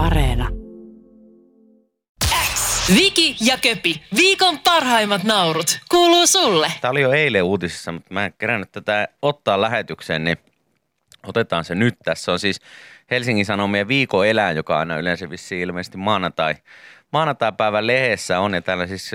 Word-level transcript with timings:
Areena. 0.00 0.48
Viki 2.94 3.36
ja 3.40 3.58
Köpi, 3.58 4.02
viikon 4.16 4.58
parhaimmat 4.58 5.24
naurut, 5.24 5.78
kuuluu 5.90 6.26
sulle. 6.26 6.72
Tämä 6.80 6.90
oli 6.90 7.00
jo 7.00 7.12
eilen 7.12 7.42
uutisissa, 7.42 7.92
mutta 7.92 8.14
mä 8.14 8.24
en 8.24 8.34
kerännyt 8.38 8.72
tätä 8.72 9.08
ottaa 9.22 9.60
lähetykseen, 9.60 10.24
niin 10.24 10.36
otetaan 11.26 11.64
se 11.64 11.74
nyt. 11.74 11.94
Tässä 12.04 12.32
on 12.32 12.38
siis 12.38 12.60
Helsingin 13.10 13.46
Sanomien 13.46 13.88
viikon 13.88 14.26
elää, 14.26 14.52
joka 14.52 14.78
aina 14.78 14.98
yleensä 14.98 15.30
vissiin 15.30 15.62
ilmeisesti 15.62 15.98
maanantai, 15.98 16.54
maanantai-päivän 17.12 17.86
lehdessä 17.86 18.40
on. 18.40 18.54
Ja 18.54 18.62
täällä 18.62 18.86
siis 18.86 19.10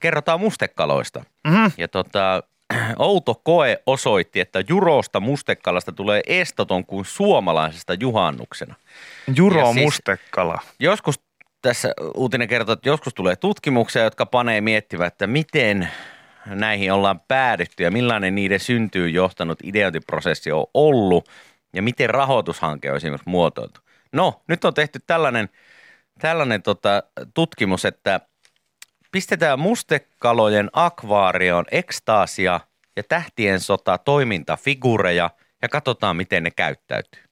kerrotaan 0.00 0.40
mustekaloista. 0.40 1.24
Mm-hmm. 1.44 1.72
Ja 1.78 1.88
tota, 1.88 2.42
outo 2.98 3.40
koe 3.44 3.82
osoitti, 3.86 4.40
että 4.40 4.64
jurosta 4.68 5.20
mustekalasta 5.20 5.92
tulee 5.92 6.20
estoton 6.26 6.86
kuin 6.86 7.04
suomalaisesta 7.04 7.94
juhannuksena. 7.94 8.74
Juro 9.36 9.60
Ja 9.60 9.72
siis- 9.72 9.84
mustekala. 9.84 10.58
Joskus 10.80 11.20
tässä 11.62 11.94
uutinen 12.14 12.48
kertoo, 12.48 12.72
että 12.72 12.88
joskus 12.88 13.14
tulee 13.14 13.36
tutkimuksia, 13.36 14.02
jotka 14.02 14.26
panee 14.26 14.60
miettivät, 14.60 15.06
että 15.12 15.26
miten 15.26 15.88
näihin 16.46 16.92
ollaan 16.92 17.20
päädytty 17.20 17.82
ja 17.82 17.90
millainen 17.90 18.34
niiden 18.34 18.60
syntyy 18.60 19.08
johtanut 19.08 19.58
ideointiprosessi 19.64 20.52
on 20.52 20.66
ollut 20.74 21.28
ja 21.74 21.82
miten 21.82 22.10
rahoitushanke 22.10 22.90
on 22.90 22.96
esimerkiksi 22.96 23.28
muotoiltu. 23.28 23.80
No, 24.12 24.42
nyt 24.48 24.64
on 24.64 24.74
tehty 24.74 24.98
tällainen, 25.06 25.48
tällainen 26.18 26.62
tota, 26.62 27.02
tutkimus, 27.34 27.84
että 27.84 28.20
pistetään 29.12 29.58
mustekalojen 29.58 30.70
akvaarioon 30.72 31.64
ekstaasia 31.70 32.60
ja 32.96 33.02
tähtien 33.02 33.60
sota 33.60 33.98
toimintafigureja 33.98 35.30
ja 35.62 35.68
katsotaan, 35.68 36.16
miten 36.16 36.42
ne 36.42 36.50
käyttäytyy. 36.50 37.22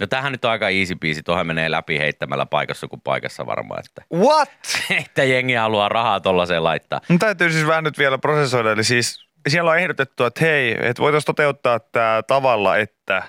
No 0.00 0.06
tämähän 0.06 0.32
nyt 0.32 0.44
on 0.44 0.50
aika 0.50 0.68
easy 0.68 0.94
peasy, 0.94 1.22
tuohan 1.22 1.46
menee 1.46 1.70
läpi 1.70 1.98
heittämällä 1.98 2.46
paikassa 2.46 2.88
kuin 2.88 3.00
paikassa 3.00 3.46
varmaan, 3.46 3.82
että, 3.86 4.02
What? 4.14 4.48
että 5.06 5.24
jengi 5.24 5.54
haluaa 5.54 5.88
rahaa 5.88 6.20
tollaiseen 6.20 6.64
laittaa. 6.64 7.00
Mun 7.08 7.18
täytyy 7.18 7.52
siis 7.52 7.66
vähän 7.66 7.84
nyt 7.84 7.98
vielä 7.98 8.18
prosessoida. 8.18 8.72
Eli 8.72 8.84
siis 8.84 9.24
siellä 9.48 9.70
on 9.70 9.78
ehdotettu, 9.78 10.24
että 10.24 10.44
hei, 10.44 10.76
että 10.80 11.02
voitaisiin 11.02 11.26
toteuttaa 11.26 11.80
tämä 11.80 12.22
tavalla, 12.26 12.76
että 12.76 13.22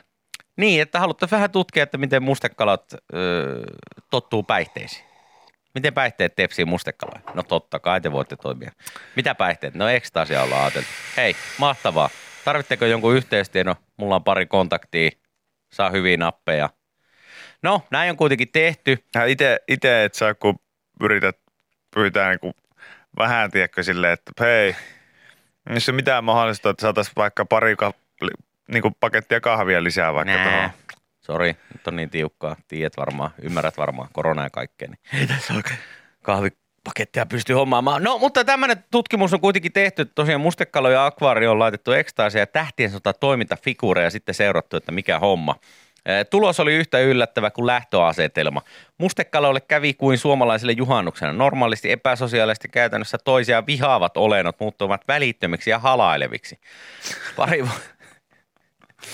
Niin, 0.57 0.81
että 0.81 0.99
haluttaisiin 0.99 1.37
vähän 1.37 1.51
tutkia, 1.51 1.83
että 1.83 1.97
miten 1.97 2.23
mustekalat 2.23 2.93
öö, 3.13 3.63
tottuu 4.11 4.43
päihteisiin. 4.43 5.08
Miten 5.75 5.93
päihteet 5.93 6.35
tepsii 6.35 6.65
mustekaloja? 6.65 7.21
No 7.33 7.43
totta 7.43 7.79
kai 7.79 8.01
te 8.01 8.11
voitte 8.11 8.35
toimia. 8.35 8.71
Mitä 9.15 9.35
päihteet? 9.35 9.75
No 9.75 9.87
ekstaasia 9.87 10.43
ollaan 10.43 10.61
ajateltu. 10.61 10.89
Hei, 11.17 11.35
mahtavaa. 11.57 12.09
Tarvitteko 12.45 12.85
jonkun 12.85 13.15
yhteystiedon? 13.15 13.75
Mulla 13.97 14.15
on 14.15 14.23
pari 14.23 14.45
kontaktia. 14.45 15.09
Saa 15.73 15.89
hyviä 15.89 16.17
nappeja. 16.17 16.69
No, 17.63 17.81
näin 17.91 18.09
on 18.11 18.17
kuitenkin 18.17 18.51
tehty. 18.51 18.97
itse, 19.67 20.03
et 20.03 20.13
saa, 20.13 20.33
kun 20.33 20.59
yrität 21.01 21.37
pyytää 21.95 22.29
niin 22.29 22.39
kuin 22.39 22.53
vähän, 23.17 23.51
tiedätkö, 23.51 23.83
silleen, 23.83 24.13
että 24.13 24.31
hei, 24.39 24.75
jos 25.69 25.89
on 25.89 25.95
mitään 25.95 26.23
mahdollista, 26.23 26.69
että 26.69 26.81
saataisiin 26.81 27.13
vaikka 27.17 27.45
pari 27.45 27.75
ka- 27.75 27.93
niin 28.71 28.81
kuin 28.81 28.95
pakettia 28.99 29.41
kahvia 29.41 29.83
lisää 29.83 30.13
vaikka 30.13 30.33
Nää. 30.33 30.43
tuohon. 30.51 30.69
Sori, 31.29 31.55
nyt 31.73 31.87
on 31.87 31.95
niin 31.95 32.09
tiukkaa. 32.09 32.55
Tiedät 32.67 32.97
varmaan, 32.97 33.31
ymmärrät 33.41 33.77
varmaan 33.77 34.09
korona 34.13 34.43
ja 34.43 34.49
kaikkea. 34.49 34.87
Niin 34.87 35.21
ei 35.21 35.27
tässä 35.27 35.53
oikein 35.53 35.79
kahvipakettia 36.21 37.25
pysty 37.25 37.53
hommaamaan. 37.53 38.03
No, 38.03 38.17
mutta 38.17 38.43
tämmöinen 38.43 38.83
tutkimus 38.91 39.33
on 39.33 39.39
kuitenkin 39.39 39.71
tehty. 39.71 40.05
Tosiaan 40.05 40.41
mustekalo 40.41 40.89
ja 40.89 41.05
akvaario 41.05 41.51
on 41.51 41.59
laitettu 41.59 41.91
ekstaasia 41.91 42.41
ja 42.41 42.47
tähtien 42.47 42.91
sota 42.91 43.13
toimintafiguureja 43.13 44.05
ja 44.05 44.09
sitten 44.09 44.35
seurattu, 44.35 44.77
että 44.77 44.91
mikä 44.91 45.19
homma. 45.19 45.55
Tulos 46.29 46.59
oli 46.59 46.75
yhtä 46.75 46.99
yllättävä 46.99 47.51
kuin 47.51 47.67
lähtöasetelma. 47.67 48.61
Mustekaloille 48.97 49.61
kävi 49.61 49.93
kuin 49.93 50.17
suomalaisille 50.17 50.71
juhannuksena. 50.71 51.33
Normaalisti 51.33 51.91
epäsosiaalisesti 51.91 52.67
käytännössä 52.67 53.17
toisiaan 53.17 53.67
vihaavat 53.67 54.17
olennot 54.17 54.59
muuttuvat 54.59 55.01
välittömiksi 55.07 55.69
ja 55.69 55.79
halaileviksi. 55.79 56.59
Pari, 57.35 57.63
vu- 57.63 57.98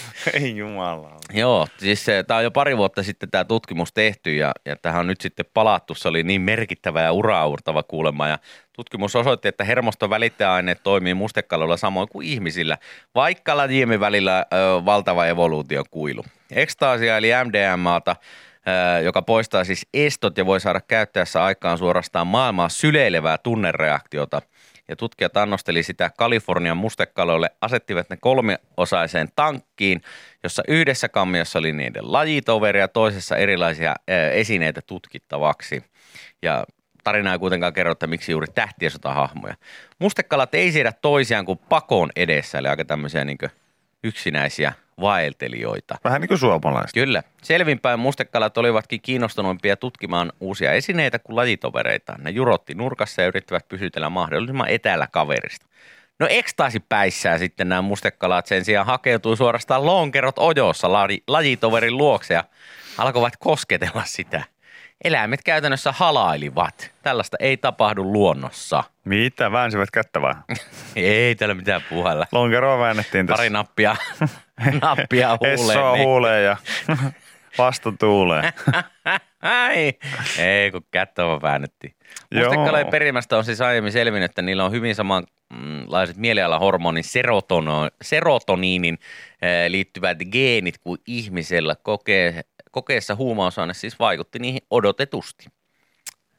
Ei 0.42 0.58
jumala. 0.58 1.12
Joo, 1.34 1.68
siis 1.78 2.06
tämä 2.28 2.38
on 2.38 2.44
jo 2.44 2.52
pari 2.52 2.78
vuotta 2.78 3.04
sitten 3.04 3.32
tämä 3.32 3.46
tutkimus 3.46 3.94
tehty 3.94 4.36
ja, 4.36 4.52
ja 4.66 4.76
tähän 4.76 5.00
on 5.00 5.08
nyt 5.08 5.22
sitten 5.22 5.46
palattu. 5.54 5.96
Se 5.96 6.08
oli 6.08 6.24
niin 6.24 6.42
merkittävä 6.42 7.02
ja 7.02 7.12
uraurtava 7.12 7.84
kuulemma 7.84 8.28
ja 8.28 8.40
tutkimus 8.74 9.16
osoitti, 9.16 9.48
että 9.48 9.64
hermoston 9.64 10.10
välittäjäaineet 10.10 10.84
toimii 10.84 11.14
mustekaloilla 11.14 11.78
samoin 11.78 12.10
kuin 12.10 12.28
ihmisillä, 12.28 12.78
vaikka 13.16 13.58
lajiemme 13.58 14.00
välillä 14.00 14.40
ö, 14.40 14.86
valtava 14.86 15.26
evoluution 15.26 15.86
kuilu. 15.92 16.26
Ekstaasia 16.52 17.18
eli 17.18 17.30
MDMAta, 17.44 18.16
joka 19.04 19.22
poistaa 19.22 19.64
siis 19.64 19.88
estot 19.94 20.38
ja 20.38 20.46
voi 20.46 20.60
saada 20.60 20.82
käyttäessä 20.82 21.44
aikaan 21.44 21.78
suorastaan 21.78 22.28
maailmaa 22.28 22.70
syleilevää 22.70 23.38
tunnereaktiota– 23.38 24.42
ja 24.88 24.96
tutkijat 24.96 25.38
annosteli 25.38 25.84
sitä 25.84 26.12
Kalifornian 26.18 26.78
mustekaloille, 26.78 27.50
asettivat 27.62 28.10
ne 28.10 28.18
kolmiosaiseen 28.18 29.28
tankkiin, 29.36 30.02
jossa 30.44 30.64
yhdessä 30.68 31.10
kammiossa 31.10 31.60
oli 31.60 31.74
niiden 31.74 32.12
lajitoveri 32.12 32.80
ja 32.80 32.88
toisessa 32.88 33.38
erilaisia 33.38 33.96
ää, 34.08 34.30
esineitä 34.30 34.82
tutkittavaksi. 34.82 35.84
Ja 36.42 36.66
tarina 37.04 37.32
ei 37.32 37.40
kuitenkaan 37.40 37.74
kerro, 37.74 37.92
että 37.92 38.08
miksi 38.08 38.32
juuri 38.32 38.48
tähtien 38.56 38.92
sotahahmoja. 38.92 39.56
Mustekalat 40.00 40.56
ei 40.56 40.72
siedä 40.72 40.92
toisiaan 41.02 41.46
kuin 41.46 41.60
pakon 41.70 42.10
edessä, 42.16 42.58
eli 42.58 42.68
aika 42.68 42.86
tämmöisiä 42.86 43.26
niin 43.26 43.38
yksinäisiä 44.04 44.74
vaeltelijoita. 45.02 45.96
Vähän 46.04 46.22
niin 46.22 46.28
kuin 46.28 46.38
suomalaiset. 46.38 46.94
Kyllä. 46.94 47.24
Selvinpäin 47.44 48.00
mustekalat 48.00 48.58
olivatkin 48.58 49.02
kiinnostuneempia 49.02 49.78
tutkimaan 49.78 50.32
uusia 50.40 50.72
esineitä 50.72 51.20
kuin 51.20 51.36
lajitovereitaan. 51.36 52.24
Ne 52.24 52.30
jurotti 52.30 52.74
nurkassa 52.74 53.22
ja 53.22 53.28
yrittivät 53.28 53.68
pysytellä 53.68 54.10
mahdollisimman 54.10 54.70
etäällä 54.70 55.08
kaverista. 55.12 55.66
No 56.20 56.28
ekstaasipäissään 56.30 57.40
sitten 57.40 57.70
nämä 57.70 57.82
mustekalat 57.82 58.46
sen 58.46 58.66
sijaan 58.66 58.88
hakeutui 58.88 59.38
suorastaan 59.38 59.86
lonkerot 59.86 60.40
ojossa 60.40 60.94
laji, 60.94 61.24
lajitoverin 61.28 61.98
luokse 61.98 62.34
ja 62.34 62.44
alkoivat 62.98 63.34
kosketella 63.40 64.04
sitä. 64.06 64.44
Eläimet 65.04 65.40
käytännössä 65.44 65.92
halailivat. 65.92 66.92
Tällaista 67.04 67.38
ei 67.40 67.58
tapahdu 67.58 68.04
luonnossa. 68.04 68.84
Mitä? 69.06 69.52
Väänsivät 69.52 69.92
kättä 69.92 70.22
vai? 70.22 70.34
Ei 70.96 71.36
täällä 71.36 71.56
mitään 71.56 71.82
puhalla. 71.90 72.26
Lonkeroa 72.32 72.80
väännettiin 72.80 73.28
tässä. 73.28 73.38
Pari 73.38 73.50
nappia, 73.50 73.96
nappia 74.82 75.38
huuleen. 75.40 75.54
Esso 75.54 75.94
niin- 75.94 76.06
huuleen 76.08 76.46
ja 76.46 76.58
vasta 77.58 77.92
tuuleen. 78.00 78.54
Ai, 79.42 79.94
ei 80.40 80.72
kun 80.72 80.86
kättä 80.92 81.26
vaan 81.26 81.42
väännettiin. 81.42 81.96
Mustekalojen 82.36 82.88
perimästä 82.88 83.38
on 83.38 83.46
siis 83.46 83.62
aiemmin 83.62 83.92
selvinnyt, 83.92 84.32
että 84.32 84.42
niillä 84.42 84.66
on 84.66 84.72
hyvin 84.72 84.96
samanlaiset 84.96 86.18
mielialahormonin 86.18 87.04
serotono, 87.04 87.90
serotoniinin 88.02 88.98
eh, 89.42 89.70
liittyvät 89.70 90.18
geenit 90.32 90.78
kuin 90.78 91.02
ihmisellä. 91.08 91.76
Kokee, 91.84 92.42
kokeessa 92.76 93.16
huumausaine 93.16 93.74
siis 93.74 94.00
vaikutti 94.00 94.40
niihin 94.40 94.62
odotetusti. 94.70 95.46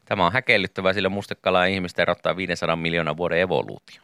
Tämä 0.05 0.25
on 0.25 0.33
häkellyttävää, 0.33 0.93
sillä 0.93 1.09
mustekala 1.09 1.59
ja 1.59 1.73
ihmistä 1.73 2.01
erottaa 2.01 2.37
500 2.37 2.75
miljoonaa 2.75 3.17
vuoden 3.17 3.39
evoluutio. 3.39 4.01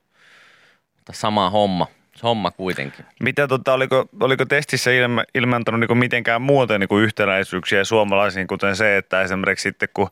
Mutta 0.96 1.14
sama 1.14 1.50
homma, 1.50 1.88
homma 2.24 2.52
kuitenkin. 2.52 3.06
Mitä 3.20 3.48
tota, 3.48 3.74
oliko, 3.74 4.06
oliko 4.20 4.46
testissä 4.46 4.92
ilme, 4.92 5.24
ilmentänyt 5.36 5.90
niin 5.90 5.98
mitenkään 5.98 6.42
muuten 6.42 6.80
niin 6.80 7.04
yhtäläisyyksiä 7.04 7.84
suomalaisiin, 7.84 8.48
kuten 8.48 8.76
se, 8.76 8.98
että 8.98 9.22
esimerkiksi 9.22 9.64
sitten 9.64 9.90
kun 9.94 10.10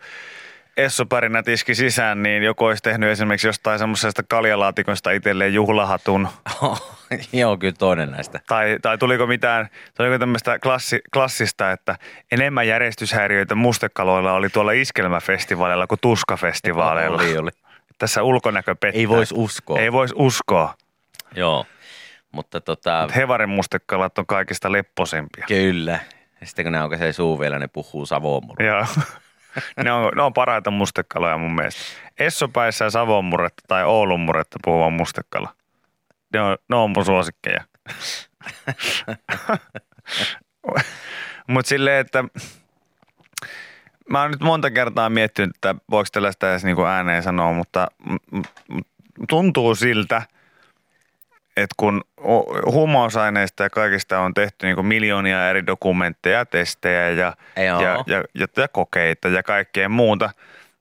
Esso 0.78 1.06
Pärinä 1.06 1.44
tiski 1.44 1.76
sisään, 1.76 2.24
niin 2.24 2.44
joku 2.44 2.66
olisi 2.66 2.84
tehnyt 2.84 3.09
esimerkiksi 3.09 3.48
jostain 3.48 3.80
semmoisesta 3.80 4.24
kaljalaatikosta 4.24 5.12
itselleen 5.12 5.53
juhlahatun. 5.53 6.28
Joo, 7.34 7.58
kyllä 7.58 7.74
toinen 7.80 8.12
näistä. 8.12 8.40
Tai, 8.48 8.78
tai 8.82 8.98
tuliko 8.98 9.28
mitään, 9.28 9.70
tuliko 9.98 10.20
tämmöistä 10.20 10.60
klassi, 10.60 11.02
klassista, 11.14 11.72
että 11.72 11.96
enemmän 12.32 12.68
järjestyshäiriöitä 12.68 13.56
mustekaloilla 13.56 14.34
oli 14.34 14.50
tuolla 14.50 14.72
iskelmäfestivaaleilla 14.72 15.88
kuin 15.88 16.00
tuskafestivaaleilla. 16.02 17.22
Oli, 17.22 17.38
oli. 17.38 17.52
Tässä 17.97 18.24
ulkonäkö 18.24 18.76
pettää. 18.76 19.00
Ei 19.00 19.09
voisi 19.09 19.34
uskoa. 19.38 19.80
Ei 19.80 19.91
voisi 19.91 20.14
uskoa. 20.18 20.74
Joo, 21.35 21.66
mutta 22.32 22.62
tota, 22.62 23.02
Mut 23.02 23.16
Hevarin 23.16 23.50
mustekalat 23.50 24.18
on 24.18 24.26
kaikista 24.26 24.72
lepposempia. 24.72 25.46
kyllä. 25.47 26.00
Ja 26.41 26.47
sitten 26.47 26.66
kun 26.66 26.72
ne 26.72 26.80
aukaisee 26.80 27.14
suu 27.14 27.40
vielä, 27.40 27.59
ne 27.59 27.68
puhuu 27.68 28.06
savomurua. 28.06 28.68
Joo. 28.68 28.85
ne, 29.84 29.91
on, 29.91 30.12
ne 30.16 30.22
on 30.22 30.34
parhaita 30.34 30.72
mustekaloja 30.72 31.38
mun 31.38 31.56
mielestä. 31.56 31.82
Essopäissä 32.20 32.90
Savon 32.90 33.26
murretta 33.26 33.64
tai 33.68 33.84
Oulun 33.84 34.20
murretta 34.20 34.59
puhuva 34.64 34.90
mustekala. 34.90 35.53
Ne 36.34 36.42
on, 36.42 36.58
ne 36.70 36.76
on 36.76 36.90
mun 36.90 37.06
suosikkeja. 37.06 37.64
Mutta 41.48 41.70
silleen, 41.70 41.98
että 41.98 42.24
mä 44.10 44.22
oon 44.22 44.32
nyt 44.32 44.42
monta 44.42 44.72
kertaa 44.72 45.10
miettinyt, 45.10 45.56
että 45.56 45.76
voiko 45.90 46.08
tällaista 46.12 46.52
edes 46.52 46.64
niinku 46.64 46.84
ääneen 46.84 47.24
sanoa, 47.24 47.54
mutta 47.54 47.88
tuntuu 49.30 49.76
siltä, 49.76 50.22
että 51.58 51.74
kun 51.78 52.02
huumausaineista 52.72 53.64
ja 53.64 53.70
kaikista 53.70 54.20
on 54.20 54.34
tehty 54.34 54.66
niin 54.66 54.86
miljoonia 54.86 55.50
eri 55.50 55.66
dokumentteja 55.66 56.38
ja 56.38 56.46
testejä 56.46 57.10
ja, 57.10 57.34
Joo. 57.58 57.82
ja, 57.82 58.04
ja, 58.08 58.24
ja, 58.34 58.48
ja 58.58 58.68
kokeita 58.68 59.28
ja 59.28 59.44
kaikkea 59.44 59.90
muuta, 59.90 60.30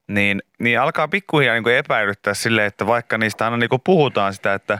niin, 0.07 0.41
niin 0.59 0.79
alkaa 0.79 1.07
pikkuhiljaa 1.07 1.55
niin 1.59 1.77
epäilyttää 1.77 2.33
silleen, 2.33 2.67
että 2.67 2.87
vaikka 2.87 3.17
niistä 3.17 3.45
aina 3.45 3.57
niin 3.57 3.69
puhutaan 3.83 4.33
sitä, 4.33 4.53
että 4.53 4.79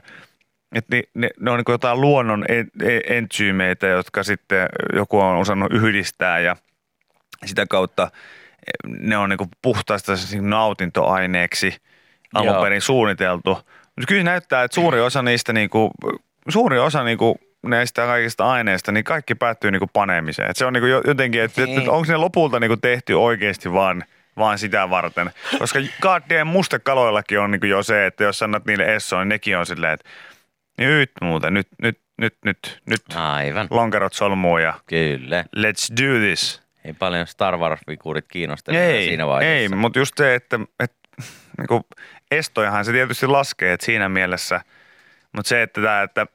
että 0.76 0.96
ne, 0.96 1.04
ne, 1.14 1.30
ne 1.40 1.52
on 1.52 1.58
niin 1.58 1.66
jotain 1.68 2.02
luonnon 2.02 2.46
en- 2.50 2.72
en- 2.84 3.02
entsyymeitä, 3.18 3.88
jotka 3.88 4.24
sitten 4.24 4.70
joku 4.96 5.20
on 5.20 5.36
osannut 5.38 5.74
yhdistää 5.74 6.40
ja 6.40 6.56
sitä 7.46 7.66
kautta 7.70 8.12
ne 8.88 9.18
on 9.18 9.30
niin 9.30 9.50
puhtaasta 9.62 10.14
nautintoaineeksi 10.42 11.78
alun 12.34 12.62
perin 12.62 12.82
suunniteltu. 12.82 13.50
Mutta 13.96 14.08
kyllä 14.08 14.24
näyttää, 14.24 14.64
että 14.64 14.76
suuri 14.76 15.02
osa 15.02 15.22
niistä, 15.22 15.54
niin 15.54 15.70
kuin, 15.70 15.92
suuri 16.50 16.80
osa 16.80 17.04
niin 17.04 17.18
kuin 17.18 17.36
näistä 17.64 18.06
kaikista 18.06 18.52
aineista, 18.52 18.92
niin 18.92 19.04
kaikki 19.04 19.36
päättyy 19.36 19.72
niin 19.72 19.80
kuin 19.80 19.90
panemiseen. 19.94 20.50
Et 20.50 20.58
se 20.58 20.66
on 20.66 20.74
niin 20.74 20.82
kuin 20.82 21.02
jotenkin, 21.08 21.42
että, 21.42 21.64
että 21.64 21.80
Niin. 21.80 21.90
onko 21.90 22.06
ne 22.12 22.18
lopulta 22.18 22.60
niin 22.60 22.70
kuin 22.70 22.82
tehty 22.82 23.14
oikeasti 23.14 23.74
vaan, 23.74 24.04
vaan 24.38 24.58
sitä 24.58 24.90
varten. 24.90 25.32
Koska 25.60 25.80
goddamn 26.02 26.48
mustekaloillakin 26.52 27.40
on 27.40 27.52
niin 27.52 27.70
jo 27.70 27.84
se, 27.84 28.06
että 28.06 28.24
jos 28.24 28.44
annat 28.44 28.66
niille 28.66 28.96
essoon, 28.96 29.22
niin 29.22 29.30
nekin 29.30 29.58
on 29.58 29.66
silleen, 29.66 29.94
että 29.94 30.10
nyt 30.88 31.12
muuten, 31.22 31.54
nyt, 31.54 31.68
nyt, 31.82 32.00
nyt, 32.22 32.38
nyt, 32.46 32.82
nyt 32.90 33.02
Aivan. 33.16 33.68
lonkerot 33.70 34.14
solmuun 34.14 34.64
ja 34.64 34.74
Kyllä. 34.86 35.46
let's 35.56 36.04
do 36.04 36.20
this. 36.28 36.62
Ei 36.86 36.94
paljon 36.94 37.28
Star 37.28 37.58
Wars-figuurit 37.58 38.26
kiinnosta 38.28 38.72
Ei, 38.72 39.06
siinä 39.06 39.24
ei 39.24 39.28
vaiheessa. 39.28 39.76
mutta 39.76 40.00
just 40.00 40.18
se, 40.18 40.36
että, 40.36 40.60
että 40.80 40.98
niin 41.58 41.68
kuin 41.68 41.84
estojahan 42.32 42.86
se 42.86 42.92
tietysti 42.92 43.28
laskee, 43.28 43.74
että 43.74 43.86
siinä 43.86 44.10
mielessä, 44.10 44.62
mutta 45.36 45.50
se, 45.50 45.62
että, 45.62 45.82
tämä, 45.82 46.02
että, 46.02 46.28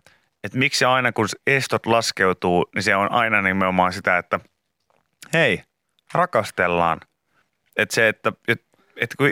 että 0.44 0.58
miksi 0.58 0.84
aina 0.84 1.12
kun 1.12 1.28
estot 1.46 1.86
laskeutuu, 1.86 2.70
niin 2.74 2.82
se 2.82 2.96
on 2.96 3.12
aina 3.12 3.42
nimenomaan 3.42 3.92
sitä, 3.92 4.18
että 4.18 4.40
hei, 5.32 5.62
rakastellaan. 6.14 7.00
Että 7.76 7.94
se, 7.94 8.08
että, 8.08 8.32
että, 8.48 8.66
että 8.96 9.16
kun, 9.18 9.30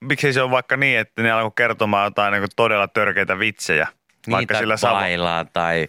miksei 0.00 0.32
se 0.32 0.42
on 0.42 0.50
vaikka 0.50 0.76
niin, 0.76 0.98
että 0.98 1.22
ne 1.22 1.30
alkoi 1.30 1.52
kertomaan 1.56 2.04
jotain 2.04 2.32
niin 2.32 2.48
todella 2.56 2.88
törkeitä 2.88 3.38
vitsejä. 3.38 3.88
Vaikka 4.30 4.54
Niitä 4.54 4.58
sillä 4.58 4.76
sav- 4.76 5.00
bailaa 5.00 5.44
tai 5.44 5.88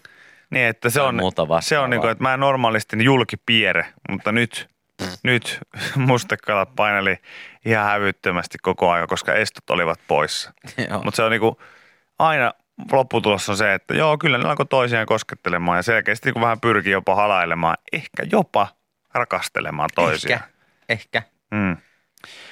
niin, 0.49 0.65
että 0.65 0.89
se 0.89 1.01
on, 1.01 1.15
muuta 1.15 1.41
se 1.41 1.47
vastaavaa. 1.47 1.83
on 1.83 1.89
niin 1.89 2.01
kuin, 2.01 2.11
että 2.11 2.23
mä 2.23 2.33
en 2.33 2.39
normaalisti 2.39 3.03
julkipiere, 3.03 3.85
mutta 4.09 4.31
nyt, 4.31 4.69
nyt 5.23 5.59
mustekalat 5.95 6.75
paineli 6.75 7.17
ihan 7.65 7.85
hävyttömästi 7.85 8.57
koko 8.61 8.91
ajan, 8.91 9.07
koska 9.07 9.33
estot 9.33 9.69
olivat 9.69 9.99
poissa. 10.07 10.53
Mutta 11.03 11.15
se 11.15 11.23
on 11.23 11.31
niin 11.31 11.41
kuin, 11.41 11.55
aina 12.19 12.53
lopputulos 12.91 13.49
on 13.49 13.57
se, 13.57 13.73
että 13.73 13.93
joo, 13.93 14.17
kyllä 14.17 14.37
ne 14.37 14.49
alkoi 14.49 14.65
toisiaan 14.65 15.05
koskettelemaan 15.05 15.77
ja 15.77 15.83
selkeästi 15.83 16.27
niin 16.27 16.33
kuin 16.33 16.41
vähän 16.41 16.61
pyrkii 16.61 16.91
jopa 16.91 17.15
halailemaan, 17.15 17.77
ehkä 17.93 18.23
jopa 18.31 18.67
rakastelemaan 19.13 19.89
toisiaan. 19.95 20.43
Ehkä, 20.43 20.49
ehkä. 20.89 21.21
Mm. 21.51 21.77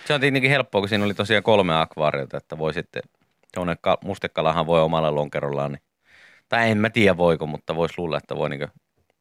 Se 0.05 0.13
on 0.13 0.21
tietenkin 0.21 0.51
helppoa, 0.51 0.81
kun 0.81 0.89
siinä 0.89 1.05
oli 1.05 1.13
tosiaan 1.13 1.43
kolme 1.43 1.81
akvaariota, 1.81 2.37
että 2.37 2.57
voi 2.57 2.73
sitten, 2.73 3.03
ka- 3.81 3.97
mustekalahan 4.03 4.65
voi 4.65 4.81
omalla 4.81 5.15
lonkerollaan, 5.15 5.71
niin, 5.71 5.81
tai 6.49 6.71
en 6.71 6.77
mä 6.77 6.89
tiedä 6.89 7.17
voiko, 7.17 7.47
mutta 7.47 7.75
voisi 7.75 7.93
luulla, 7.97 8.17
että 8.17 8.35
voi 8.35 8.49
niin 8.49 8.67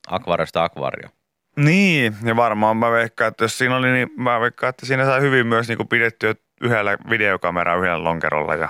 akvaariosta 0.07 0.65
akvaario. 0.65 1.09
Niin, 1.57 2.17
ja 2.25 2.37
varmaan 2.37 2.77
mä 2.77 2.91
veikkaan, 2.91 3.29
että 3.29 3.45
jos 3.45 3.59
siinä 3.59 3.77
oli, 3.77 3.93
niin 3.93 4.11
mä 4.17 4.41
veikkaan, 4.41 4.71
että 4.71 4.87
siinä 4.87 5.05
sai 5.05 5.21
hyvin 5.21 5.47
myös 5.47 5.69
niin 5.69 5.89
pidettyä 5.89 6.35
yhdellä 6.61 6.99
videokameralla 7.11 7.85
yhdellä 7.85 8.05
lonkerolla 8.05 8.55
ja 8.55 8.69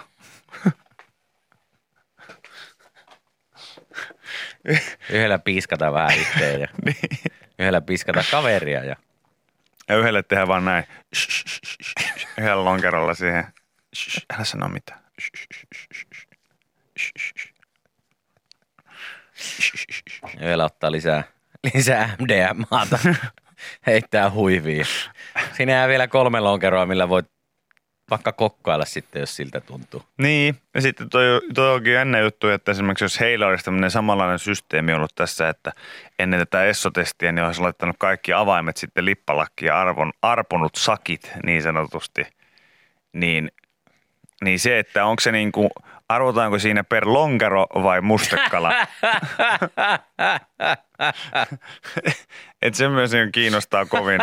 Yhdellä 5.10 5.38
piiskata 5.38 5.92
vähän 5.92 6.18
itteen 6.20 6.60
ja 6.60 6.66
niin. 6.84 6.96
yhdellä 7.58 7.80
piiskata 7.80 8.24
kaveria 8.30 8.84
ja 8.84 8.96
Ja 9.88 9.96
yhdelle 9.96 10.22
tehdään 10.22 10.48
vaan 10.48 10.64
näin. 10.64 10.84
Yhdellä 12.38 12.64
lonkerolla 12.64 13.14
siihen. 13.14 13.46
Älä 14.34 14.44
sano 14.44 14.68
mitään. 14.68 15.03
Yhdellä 20.40 20.64
ottaa 20.64 20.92
lisää, 20.92 21.24
lisää 21.74 22.16
MDMAta, 22.20 22.98
heittää 23.86 24.30
huiviin. 24.30 24.86
Siinä 25.52 25.72
jää 25.72 25.88
vielä 25.88 26.08
kolme 26.08 26.40
lonkeroa, 26.40 26.86
millä 26.86 27.08
voit 27.08 27.26
vaikka 28.10 28.32
kokkailla 28.32 28.84
sitten, 28.84 29.20
jos 29.20 29.36
siltä 29.36 29.60
tuntuu. 29.60 30.02
Niin, 30.18 30.56
ja 30.74 30.80
sitten 30.80 31.10
toi, 31.10 31.24
toi 31.54 31.74
onkin 31.74 31.96
ennen 31.96 32.22
juttu, 32.22 32.48
että 32.48 32.72
esimerkiksi 32.72 33.04
jos 33.04 33.20
heillä 33.20 33.46
olisi 33.46 33.64
tämmöinen 33.64 33.90
samanlainen 33.90 34.38
systeemi 34.38 34.92
ollut 34.92 35.14
tässä, 35.14 35.48
että 35.48 35.72
ennen 36.18 36.40
tätä 36.40 36.64
essotestiä, 36.64 37.32
niin 37.32 37.44
olisi 37.44 37.60
laittanut 37.60 37.96
kaikki 37.98 38.32
avaimet 38.32 38.76
sitten 38.76 39.04
lippalakkiin 39.04 39.66
ja 39.66 39.80
arvon, 39.80 40.12
arponut 40.22 40.74
sakit 40.74 41.32
niin 41.46 41.62
sanotusti, 41.62 42.26
niin, 43.12 43.50
niin 44.44 44.58
se, 44.58 44.78
että 44.78 45.04
onko 45.04 45.20
se 45.20 45.32
niin 45.32 45.52
kuin, 45.52 45.70
arvotaanko 46.08 46.58
siinä 46.58 46.84
per 46.84 47.02
lonkero 47.06 47.66
vai 47.74 48.00
mustekala? 48.00 48.72
että 52.62 52.76
se 52.78 52.88
myös 52.88 53.12
niin 53.12 53.32
kiinnostaa 53.32 53.86
kovin. 53.86 54.20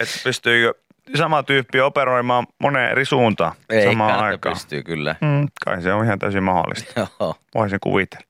Että 0.00 0.20
pystyykö 0.24 0.74
sama 1.16 1.42
tyyppi 1.42 1.80
operoimaan 1.80 2.46
moneen 2.60 2.90
eri 2.90 3.04
suuntaan 3.04 3.52
Ei 3.70 3.84
samaan 3.84 4.24
aikaan. 4.24 4.54
pystyy 4.54 4.82
kyllä. 4.82 5.16
Mm, 5.20 5.48
kai 5.64 5.82
se 5.82 5.92
on 5.92 6.04
ihan 6.04 6.18
täysin 6.18 6.42
mahdollista. 6.42 7.00
Joo. 7.20 7.36
Voisin 7.54 7.80
kuvitella. 7.80 8.26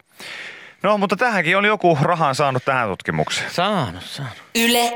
No, 0.82 0.98
mutta 0.98 1.16
tähänkin 1.16 1.56
oli 1.56 1.66
joku 1.66 1.98
rahan 2.02 2.34
saanut 2.34 2.64
tähän 2.64 2.88
tutkimukseen. 2.88 3.50
Saanut, 3.50 4.02
saanut. 4.02 4.36
Yle 4.54 4.92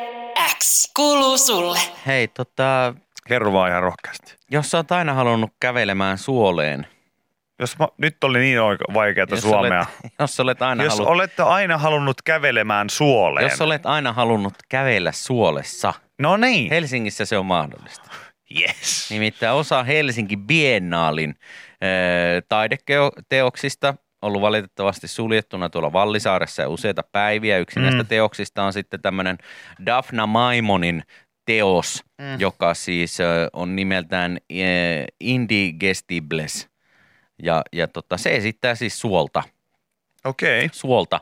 X 0.58 0.92
kuuluu 0.96 1.38
sulle. 1.38 1.78
Hei, 2.06 2.28
tota, 2.28 2.94
Kerro 3.28 3.52
vaan 3.52 3.70
ihan 3.70 3.82
rohkeasti. 3.82 4.36
jos 4.50 4.70
sä 4.70 4.76
oot 4.76 4.92
aina 4.92 5.14
halunnut 5.14 5.50
kävelemään 5.60 6.18
suoleen. 6.18 6.86
Jos 7.60 7.78
mä, 7.78 7.88
nyt 7.98 8.24
oli 8.24 8.38
niin 8.38 8.58
vaikeaa 8.94 9.26
jos 9.30 9.40
suomea. 9.40 9.78
Olet, 9.80 10.12
jos 10.20 10.40
olet 10.40 10.62
aina 10.62 10.84
Jos 10.84 10.92
halunnut, 10.92 11.14
olette 11.14 11.42
aina 11.42 11.78
halunnut 11.78 12.22
kävelemään 12.22 12.90
suoleen. 12.90 13.50
jos 13.50 13.60
olet 13.60 13.86
aina 13.86 14.12
halunnut 14.12 14.54
kävellä 14.68 15.12
suolessa. 15.12 15.94
No 16.18 16.36
niin. 16.36 16.70
Helsingissä 16.70 17.24
se 17.24 17.38
on 17.38 17.46
mahdollista. 17.46 18.10
Yes. 18.60 19.10
Nimittäin 19.10 19.54
osa 19.54 19.82
Helsinki 19.82 20.36
Biennaalin 20.36 21.34
ö, 21.82 22.42
taideteoksista 22.48 23.94
ollut 24.22 24.42
valitettavasti 24.42 25.08
suljettuna 25.08 25.70
tuolla 25.70 25.92
Vallisaaressa 25.92 26.62
jo 26.62 26.70
useita 26.72 27.02
päiviä. 27.12 27.58
Yksi 27.58 27.78
mm. 27.78 27.82
näistä 27.82 28.04
teoksista 28.04 28.62
on 28.62 28.72
sitten 28.72 29.02
tämmöinen 29.02 29.38
Daphna 29.86 30.26
Maimonin 30.26 31.02
teos, 31.48 32.04
mm. 32.18 32.40
joka 32.40 32.74
siis 32.74 33.18
on 33.52 33.76
nimeltään 33.76 34.38
ö, 34.52 34.54
Indigestibles. 35.20 36.68
Ja, 37.42 37.62
ja 37.72 37.88
tota, 37.88 38.16
se 38.16 38.36
esittää 38.36 38.74
siis 38.74 39.00
suolta 39.00 39.42
Okei. 40.24 40.64
Okay. 40.64 40.68
suolta 40.72 41.20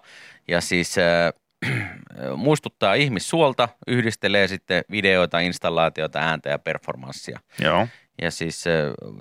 ja 0.49 0.61
siis 0.61 0.97
äh, 0.99 1.33
muistuttaa 2.37 2.95
ihmissuolta, 2.95 3.69
yhdistelee 3.87 4.49
sitten 4.49 4.85
videoita, 4.91 5.41
installaatioita, 5.41 6.19
ääntä 6.19 6.49
ja 6.49 6.59
performanssia. 6.59 7.41
Joo. 7.59 7.89
Ja 8.23 8.31
siis 8.31 8.67
äh, 8.67 8.73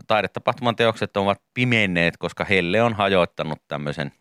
taidetapahtuman 0.08 0.76
teokset 0.76 1.18
ovat 1.18 1.42
pimenneet, 1.54 2.18
koska 2.18 2.46
Helle 2.46 2.82
on 2.82 2.94
hajoittanut 2.94 3.60
tämmöisen 3.68 4.12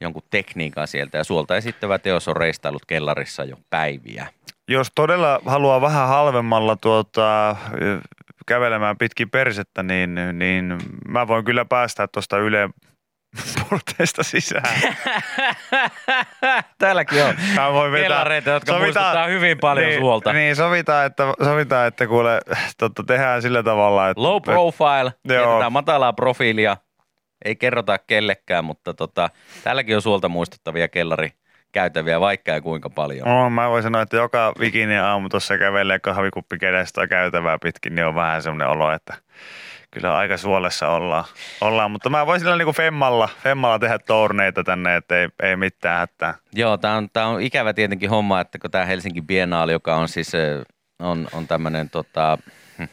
jonkun 0.00 0.22
tekniikan 0.30 0.88
sieltä 0.88 1.18
ja 1.18 1.24
suolta 1.24 1.56
esittävä 1.56 1.98
teos 1.98 2.28
on 2.28 2.36
reistailut 2.36 2.86
kellarissa 2.86 3.44
jo 3.44 3.56
päiviä. 3.70 4.26
Jos 4.68 4.92
todella 4.94 5.40
haluaa 5.46 5.80
vähän 5.80 6.08
halvemmalla 6.08 6.76
tuota, 6.76 7.56
kävelemään 8.46 8.98
pitkin 8.98 9.30
persettä, 9.30 9.82
niin, 9.82 10.14
niin 10.32 10.78
mä 11.08 11.28
voin 11.28 11.44
kyllä 11.44 11.64
päästä 11.64 12.08
tuosta 12.08 12.38
Yle 12.38 12.70
porteista 13.70 14.22
sisään. 14.22 14.80
Täälläkin 16.78 17.24
on 17.24 17.34
Mä 17.54 17.72
voin 17.72 17.92
vetää. 17.92 18.08
kellareita, 18.08 18.50
jotka 18.50 18.78
muistuttaa 18.78 19.26
hyvin 19.26 19.58
paljon 19.58 19.86
niin, 19.88 20.00
suolta. 20.00 20.32
Niin, 20.32 20.56
sovitaan, 20.56 21.06
että, 21.06 21.34
sovitaan, 21.44 21.86
että 21.86 22.06
kuule, 22.06 22.40
totta, 22.78 23.02
tehdään 23.02 23.42
sillä 23.42 23.62
tavalla, 23.62 24.08
että... 24.08 24.22
Low 24.22 24.42
profile, 24.42 25.12
jätetään 25.28 25.72
matalaa 25.72 26.12
profiilia, 26.12 26.76
ei 27.44 27.56
kerrota 27.56 27.98
kellekään, 27.98 28.64
mutta 28.64 28.94
tota, 28.94 29.30
täälläkin 29.64 29.96
on 29.96 30.02
suolta 30.02 30.28
muistuttavia 30.28 30.88
kellarikäytäviä 31.74 32.20
vaikka 32.20 32.50
ja 32.50 32.60
kuinka 32.60 32.90
paljon. 32.90 33.28
No, 33.28 33.50
mä 33.50 33.70
voin 33.70 33.82
sanoa, 33.82 34.02
että 34.02 34.16
joka 34.16 34.52
vikinen 34.60 35.02
aamu 35.02 35.28
tuossa 35.28 35.58
kävelee 35.58 35.98
kahvikuppi 35.98 36.58
kädestä 36.58 37.06
käytävää 37.06 37.58
pitkin, 37.62 37.94
niin 37.94 38.06
on 38.06 38.14
vähän 38.14 38.42
semmoinen 38.42 38.68
olo, 38.68 38.92
että 38.92 39.14
kyllä 39.90 40.16
aika 40.16 40.36
suolessa 40.36 40.88
ollaan. 40.88 41.24
ollaan. 41.60 41.90
Mutta 41.90 42.10
mä 42.10 42.26
voin 42.26 42.40
sillä 42.40 42.56
niinku 42.56 42.72
femmalla, 42.72 43.28
femmalla 43.42 43.78
tehdä 43.78 43.98
tourneita 43.98 44.64
tänne, 44.64 44.96
että 44.96 45.18
ei, 45.18 45.28
ei 45.42 45.56
mitään 45.56 45.98
hätää. 45.98 46.34
Joo, 46.52 46.78
tämä 46.78 46.96
on, 46.96 47.08
tää 47.12 47.26
on 47.26 47.42
ikävä 47.42 47.72
tietenkin 47.72 48.10
homma, 48.10 48.40
että 48.40 48.58
kun 48.58 48.70
tämä 48.70 48.84
Helsinki 48.84 49.22
Biennaali, 49.22 49.72
joka 49.72 49.96
on 49.96 50.08
siis 50.08 50.32
on, 50.98 51.28
on 51.32 51.46
tämmöinen 51.46 51.90
tota, 51.90 52.38
hm, 52.78 52.84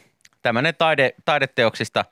tämmönen 0.42 0.74
taide, 0.78 1.14
taideteoksista 1.24 2.04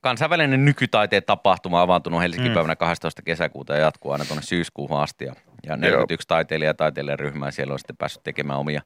kansainvälinen 0.00 0.64
nykytaiteen 0.64 1.22
tapahtuma 1.22 1.82
avaantunut 1.82 2.20
Helsingin 2.20 2.50
mm. 2.50 2.54
päivänä 2.54 2.76
12. 2.76 3.22
kesäkuuta 3.22 3.74
ja 3.74 3.80
jatkuu 3.80 4.12
aina 4.12 4.24
tuonne 4.24 4.42
syyskuuhun 4.42 5.00
asti. 5.00 5.24
Ja, 5.24 5.34
ja 5.66 5.76
41 5.76 6.22
Joo. 6.24 6.36
taiteilija- 6.36 6.70
ja 6.70 6.74
taiteilijaryhmää 6.74 7.50
siellä 7.50 7.72
on 7.72 7.78
sitten 7.78 7.96
päässyt 7.96 8.22
tekemään 8.22 8.58
omia 8.58 8.82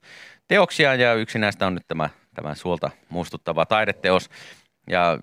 teoksia 0.49 0.95
ja 0.95 1.15
yksi 1.15 1.39
näistä 1.39 1.67
on 1.67 1.75
nyt 1.75 1.89
tämä, 1.89 2.09
tämä 2.35 2.55
suolta 2.55 2.91
muistuttava 3.09 3.67
taideteos. 3.67 4.31
Ja 4.91 5.19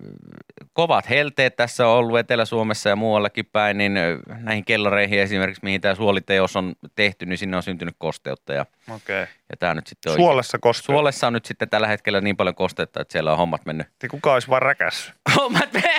kovat 0.72 1.08
helteet 1.08 1.56
tässä 1.56 1.86
on 1.88 1.96
ollut 1.98 2.18
Etelä-Suomessa 2.18 2.88
ja 2.88 2.96
muuallakin 2.96 3.46
päin, 3.52 3.78
niin 3.78 3.94
näihin 4.38 4.64
kellareihin 4.64 5.20
esimerkiksi, 5.20 5.64
mihin 5.64 5.80
tämä 5.80 5.94
suoliteos 5.94 6.56
on 6.56 6.74
tehty, 6.94 7.26
niin 7.26 7.38
sinne 7.38 7.56
on 7.56 7.62
syntynyt 7.62 7.94
kosteutta. 7.98 8.52
Ja, 8.52 8.66
Okei. 8.94 9.20
ja 9.20 9.56
tämä 9.58 9.74
nyt 9.74 9.86
sitten 9.86 10.12
on, 10.12 10.16
Suolessa 10.16 10.58
kosteutta? 10.58 10.92
Suolessa 10.92 11.26
on 11.26 11.32
nyt 11.32 11.44
sitten 11.44 11.68
tällä 11.68 11.86
hetkellä 11.86 12.20
niin 12.20 12.36
paljon 12.36 12.54
kosteutta, 12.54 13.00
että 13.00 13.12
siellä 13.12 13.32
on 13.32 13.38
hommat 13.38 13.66
mennyt. 13.66 13.86
Te 13.98 14.08
kuka 14.08 14.32
olisi 14.32 14.48
vaan 14.48 14.62
räkässyt? 14.62 15.14
Hommat 15.36 15.72
mennyt. 15.72 15.90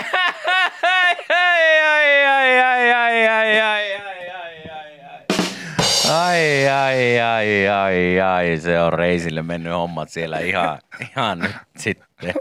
ai, 0.83 1.15
ai, 1.29 2.25
ai, 2.25 2.59
ai, 2.59 2.91
ai, 2.93 3.27
ai, 3.27 3.61
ai, 3.61 3.95
ai. 3.95 4.08
Ai, 6.09 6.67
ai, 6.69 7.19
ai, 7.19 7.67
ai, 7.67 8.21
ai, 8.21 8.57
se 8.57 8.81
on 8.81 8.93
reisille 8.93 9.41
mennyt 9.41 9.73
hommat 9.73 10.09
siellä 10.09 10.39
ihan, 10.39 10.79
ihan 11.11 11.39
nyt 11.39 11.55
sitten. 11.77 12.33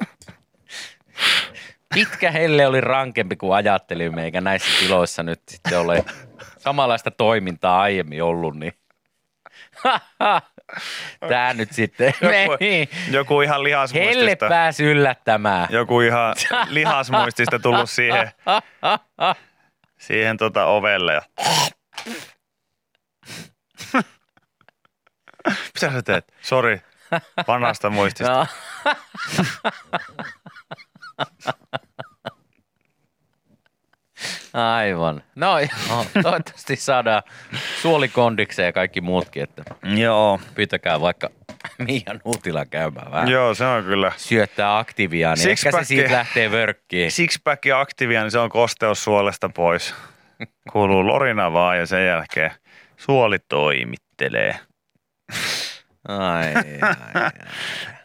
Pitkä 1.94 2.30
helle 2.30 2.66
oli 2.66 2.80
rankempi 2.80 3.36
kuin 3.36 3.56
ajattelimme, 3.56 4.24
eikä 4.24 4.40
näissä 4.40 4.68
tiloissa 4.80 5.22
nyt 5.22 5.40
sitten 5.48 5.78
ole 5.78 6.04
samanlaista 6.58 7.10
toimintaa 7.10 7.80
aiemmin 7.80 8.22
ollut, 8.22 8.56
niin 8.56 8.72
Tää 11.28 11.54
nyt 11.54 11.72
sitten 11.72 12.14
Joku, 12.20 12.56
meni. 12.60 12.88
joku 13.10 13.40
ihan 13.40 13.54
Helle 13.54 13.68
lihasmuistista. 13.68 14.48
pääsi 14.48 14.84
yllättämään. 14.84 15.68
Joku 15.70 16.00
ihan 16.00 16.34
lihasmuistista 16.68 17.58
tullut 17.58 17.90
siihen, 17.90 18.30
siihen 20.06 20.36
tota 20.36 20.64
ovelle. 20.66 21.12
Ja... 21.12 21.22
Mitä 25.74 25.92
sä 25.92 26.02
teet? 26.02 26.32
Sori, 26.42 26.80
vanhasta 27.48 27.90
muistista. 27.90 28.32
No. 28.32 28.46
Aivan. 34.52 35.22
No 35.34 35.58
joo, 35.58 36.06
toivottavasti 36.22 36.76
saadaan 36.76 37.22
suolikondikseen 37.82 38.66
ja 38.66 38.72
kaikki 38.72 39.00
muutkin, 39.00 39.42
että 39.42 39.62
Joo. 39.82 40.40
pyytäkää 40.54 41.00
vaikka 41.00 41.30
Miia 41.86 42.14
Nuutila 42.24 42.66
käymään 42.66 43.12
vähän. 43.12 43.28
Joo, 43.28 43.54
se 43.54 43.64
on 43.64 43.84
kyllä. 43.84 44.12
Syöttää 44.16 44.78
aktiivia, 44.78 45.34
niin 45.34 45.50
ehkä 45.50 45.70
se 45.70 45.84
siitä 45.84 46.12
lähtee 46.12 46.50
vörkkiin. 46.50 47.10
Sixpack 47.10 47.64
ja 47.64 47.80
Activia, 47.80 48.22
niin 48.22 48.30
se 48.30 48.38
on 48.38 48.50
kosteus 48.50 49.04
suolesta 49.04 49.48
pois. 49.48 49.94
Kuuluu 50.72 51.06
lorina 51.06 51.52
vaan 51.52 51.78
ja 51.78 51.86
sen 51.86 52.06
jälkeen 52.06 52.50
suoli 52.96 53.38
toimittelee. 53.38 54.58
Ai, 56.08 56.54
ai, 56.54 56.78
ai. 57.14 57.30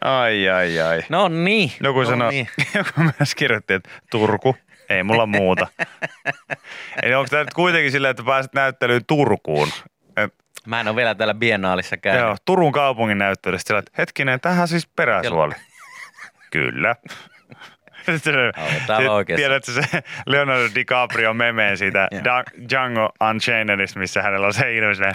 Ai, 0.00 0.48
ai, 0.48 0.80
ai. 0.80 1.02
No 1.08 1.28
niin. 1.28 1.72
Joku 1.82 1.98
no 1.98 2.04
sanoi, 2.06 2.30
niin. 2.30 2.48
joku 2.74 3.00
myös 3.18 3.34
kirjoitti, 3.34 3.74
että 3.74 3.90
Turku, 4.10 4.56
ei 4.88 5.02
mulla 5.02 5.26
muuta. 5.26 5.66
Eli 7.02 7.14
onko 7.14 7.28
tämä 7.28 7.42
nyt 7.42 7.54
kuitenkin 7.54 7.92
silleen, 7.92 8.10
että 8.10 8.22
pääset 8.22 8.52
näyttelyyn 8.54 9.02
Turkuun? 9.06 9.68
Et, 10.16 10.34
Mä 10.66 10.80
en 10.80 10.88
ole 10.88 10.96
vielä 10.96 11.14
täällä 11.14 11.34
biennaalissa 11.34 11.96
käynyt. 11.96 12.22
joo, 12.22 12.36
Turun 12.44 12.72
kaupungin 12.72 13.18
näyttelystä 13.18 13.66
sillä, 13.68 13.78
että 13.78 13.92
hetkinen, 13.98 14.40
tähän 14.40 14.68
siis 14.68 14.86
peräsuoli. 14.86 15.54
Kyllä. 16.50 16.94
Oikeassa. 19.10 19.36
Tiedätkö 19.40 19.72
se 19.72 20.02
Leonardo 20.26 20.68
DiCaprio 20.74 21.34
memeen 21.34 21.78
siitä 21.78 22.08
Django 22.70 23.12
Unchainedista, 23.30 23.98
missä 23.98 24.22
hänellä 24.22 24.46
on 24.46 24.52
se 24.54 24.74
ilme 24.74 25.12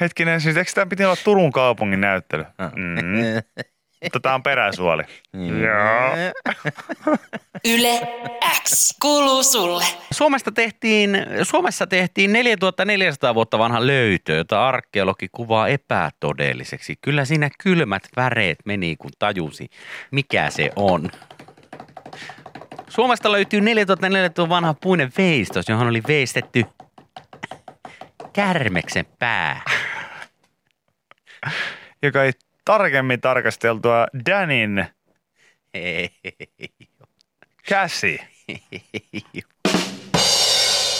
Hetkinen, 0.00 0.40
siis 0.40 0.56
eikö 0.56 0.70
tämä 0.74 0.86
piti 0.86 1.04
olla 1.04 1.16
Turun 1.16 1.52
kaupungin 1.52 2.00
näyttely? 2.00 2.44
Mm. 2.76 3.04
Mutta 4.04 4.20
tämä 4.20 4.34
on 4.34 4.42
peräsuoli. 4.42 5.02
Joo. 5.34 6.32
Yle 7.64 8.00
X 8.62 8.94
kuuluu 9.02 9.42
sulle. 9.42 9.84
Suomesta 10.10 10.52
tehtiin, 10.52 11.26
Suomessa 11.42 11.86
tehtiin 11.86 12.32
4400 12.32 13.34
vuotta 13.34 13.58
vanha 13.58 13.86
löytö, 13.86 14.32
jota 14.32 14.68
arkeologi 14.68 15.28
kuvaa 15.32 15.68
epätodelliseksi. 15.68 16.96
Kyllä 17.00 17.24
siinä 17.24 17.50
kylmät 17.62 18.02
väreet 18.16 18.58
meni, 18.64 18.96
kun 18.96 19.10
tajusi, 19.18 19.68
mikä 20.10 20.50
se 20.50 20.70
on. 20.76 21.10
Suomesta 22.88 23.32
löytyy 23.32 23.60
4400 23.60 24.48
vanha 24.48 24.74
puinen 24.74 25.12
veistos, 25.18 25.68
johon 25.68 25.88
oli 25.88 26.02
veistetty 26.08 26.64
kärmeksen 28.32 29.06
pää. 29.18 29.62
Joka 32.02 32.24
ei 32.24 32.32
tarkemmin 32.64 33.20
tarkasteltua 33.20 34.06
Danin 34.26 34.86
Ei, 35.74 36.10
käsi. 37.68 38.20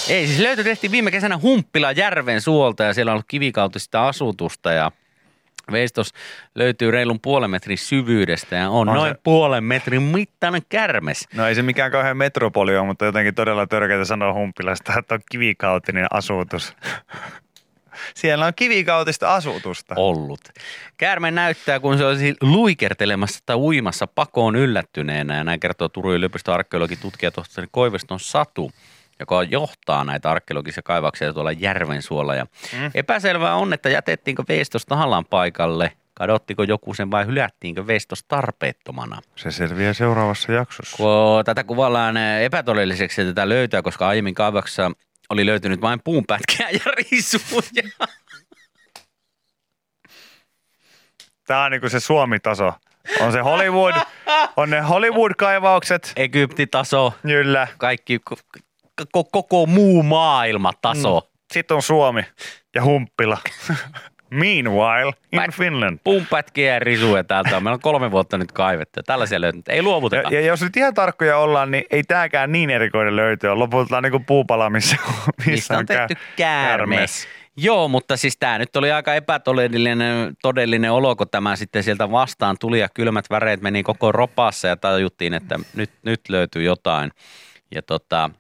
Ei, 0.09 0.27
siis 0.27 0.39
löytö 0.39 0.65
tehtiin 0.65 0.93
viime 0.93 1.11
kesänä 1.11 1.39
Humppila 1.39 1.93
järven 1.93 2.41
suolta 2.41 2.85
ja 2.85 2.95
siellä 2.95 3.11
on 3.11 3.15
ollut 3.15 3.27
kivikautista 3.29 4.09
asutusta 4.09 4.73
ja 4.73 4.93
veistos 5.73 6.13
löytyy 6.55 6.91
reilun 6.91 7.21
puolen 7.21 7.51
metrin 7.51 7.79
syvyydestä 7.79 8.57
ja 8.57 8.71
on, 8.71 8.89
On 8.89 8.95
noin 8.95 9.13
se- 9.15 9.21
puolen 9.23 9.65
metrin 9.65 10.03
mittainen 10.03 10.63
kärmes. 10.69 11.29
No 11.35 11.47
ei 11.47 11.55
se 11.55 11.63
mikään 11.63 11.91
kauhean 11.91 12.17
metropoli 12.17 12.77
ole, 12.77 12.87
mutta 12.87 13.05
jotenkin 13.05 13.35
todella 13.35 13.67
törkeitä 13.67 14.05
sanoa 14.05 14.33
Humppilasta, 14.33 14.99
että 14.99 15.15
on 15.15 15.21
kivikautinen 15.31 16.07
asutus. 16.11 16.77
Siellä 18.15 18.47
on 18.47 18.53
kivikautista 18.57 19.35
asutusta. 19.35 19.95
ollut. 19.97 20.41
Käärme 20.97 21.31
näyttää, 21.31 21.81
kun 21.81 21.99
se 21.99 22.05
olisi 22.05 22.35
luikertelemassa 22.41 23.41
tai 23.47 23.57
uimassa 23.57 24.07
pakoon 24.07 24.57
yllättyneenä. 24.57 25.37
Ja 25.37 25.45
näin 25.45 25.61
kertoo 25.61 25.89
Turun 25.89 26.15
yliopiston 26.15 26.55
arkeologi 26.55 26.97
tutkija 26.97 27.31
tohtori 27.31 27.67
Koiveston 27.71 28.21
Satu, 28.21 28.71
joka 29.21 29.43
johtaa 29.43 30.05
näitä 30.05 30.31
arkeologisia 30.31 30.83
kaivauksia 30.83 31.33
tuolla 31.33 31.53
Järvensuolla. 31.53 32.35
Ja 32.35 32.45
mm. 32.45 32.91
Epäselvää 32.95 33.55
on, 33.55 33.73
että 33.73 33.89
jätettiinkö 33.89 34.45
veistos 34.49 34.87
tahallaan 34.87 35.25
paikalle, 35.25 35.93
kadottiko 36.15 36.63
joku 36.63 36.95
sen 36.95 37.11
vai 37.11 37.27
hylättiinkö 37.27 37.87
veistos 37.87 38.25
tarpeettomana. 38.25 39.21
Se 39.37 39.51
selviää 39.51 39.93
seuraavassa 39.93 40.53
jaksossa. 40.53 40.97
Kun 40.97 41.45
tätä 41.45 41.65
kuvaillaan 41.65 42.17
epätodelliseksi 42.17 43.25
tätä 43.25 43.49
löytöä, 43.49 43.83
koska 43.83 44.09
aiemmin 44.09 44.35
kaivauksessa 44.35 44.91
oli 45.31 45.47
löytynyt 45.47 45.81
vain 45.81 46.01
puunpätkiä 46.05 46.71
ja 46.71 46.93
risuja. 46.97 47.91
Tämä 51.47 51.65
on 51.65 51.71
niinku 51.71 51.89
se 51.89 52.01
Suomi-taso. 52.01 52.73
On 53.21 53.33
se 53.33 53.41
Hollywood, 53.41 53.95
on 54.57 54.71
ne 54.71 54.81
Hollywood-kaivaukset. 54.81 56.13
Egyptitaso, 56.17 57.15
Kyllä. 57.23 57.69
kaikki, 57.79 58.21
ko- 58.31 58.61
ko- 59.01 59.29
koko 59.33 59.67
muu 59.67 60.03
maailma 60.03 60.73
taso. 60.83 61.21
Mm. 61.21 61.31
Sitten 61.53 61.75
on 61.75 61.83
Suomi 61.83 62.23
ja 62.75 62.83
Humppila. 62.85 63.39
Meanwhile 64.31 65.13
in 65.33 65.41
Mä- 65.41 65.47
Finland. 65.53 65.99
Puunpätkiä 66.05 66.73
ja 66.75 66.79
risuja 66.79 67.25
täältä 67.25 67.57
on. 67.57 67.63
Meillä 67.63 67.75
on 67.75 67.81
kolme 67.81 68.11
vuotta 68.11 68.39
nyt 68.39 68.53
kaivettu. 68.53 68.99
ja 68.99 69.03
Tällaisia 69.03 69.41
löytyy. 69.41 69.63
Ei 69.69 69.77
Ja, 69.77 69.83
luovuteta. 69.83 70.35
ja, 70.35 70.41
jos 70.41 70.63
nyt 70.63 70.77
ihan 70.77 70.95
tarkkoja 70.95 71.39
ollaan, 71.39 71.71
niin 71.71 71.85
ei 71.91 72.03
tääkään 72.03 72.53
niin 72.53 72.71
erikoinen 72.71 73.17
löytö 73.17 73.51
ole. 73.53 73.59
Lopulta 73.59 74.01
niinku 74.01 74.21
puupala, 74.21 74.71
missä, 74.81 74.97
missä 75.37 75.51
Mistä 75.51 75.79
on 75.79 75.87
tehty 75.87 76.15
kä- 76.15 76.19
käärme. 76.37 77.07
Joo, 77.57 77.89
mutta 77.89 78.17
siis 78.17 78.37
tämä 78.41 78.59
nyt 78.59 78.77
oli 78.77 78.93
aika 78.93 79.15
epätodellinen 79.15 80.35
todellinen 80.43 80.93
olo, 80.93 81.17
kun 81.17 81.29
tämä 81.31 81.57
sitten 81.57 81.83
sieltä 81.83 82.11
vastaan 82.11 82.57
tuli 82.61 82.81
ja 82.81 82.89
kylmät 82.95 83.25
väreet 83.31 83.61
meni 83.61 83.83
koko 83.83 84.13
ropassa 84.13 84.69
ja 84.69 84.77
tajuttiin, 84.77 85.35
että 85.35 85.59
nyt, 85.75 85.91
nyt 86.03 86.21
löytyy 86.29 86.63
jotain. 86.63 87.11
Ja 87.75 87.83
tota, 87.83 88.31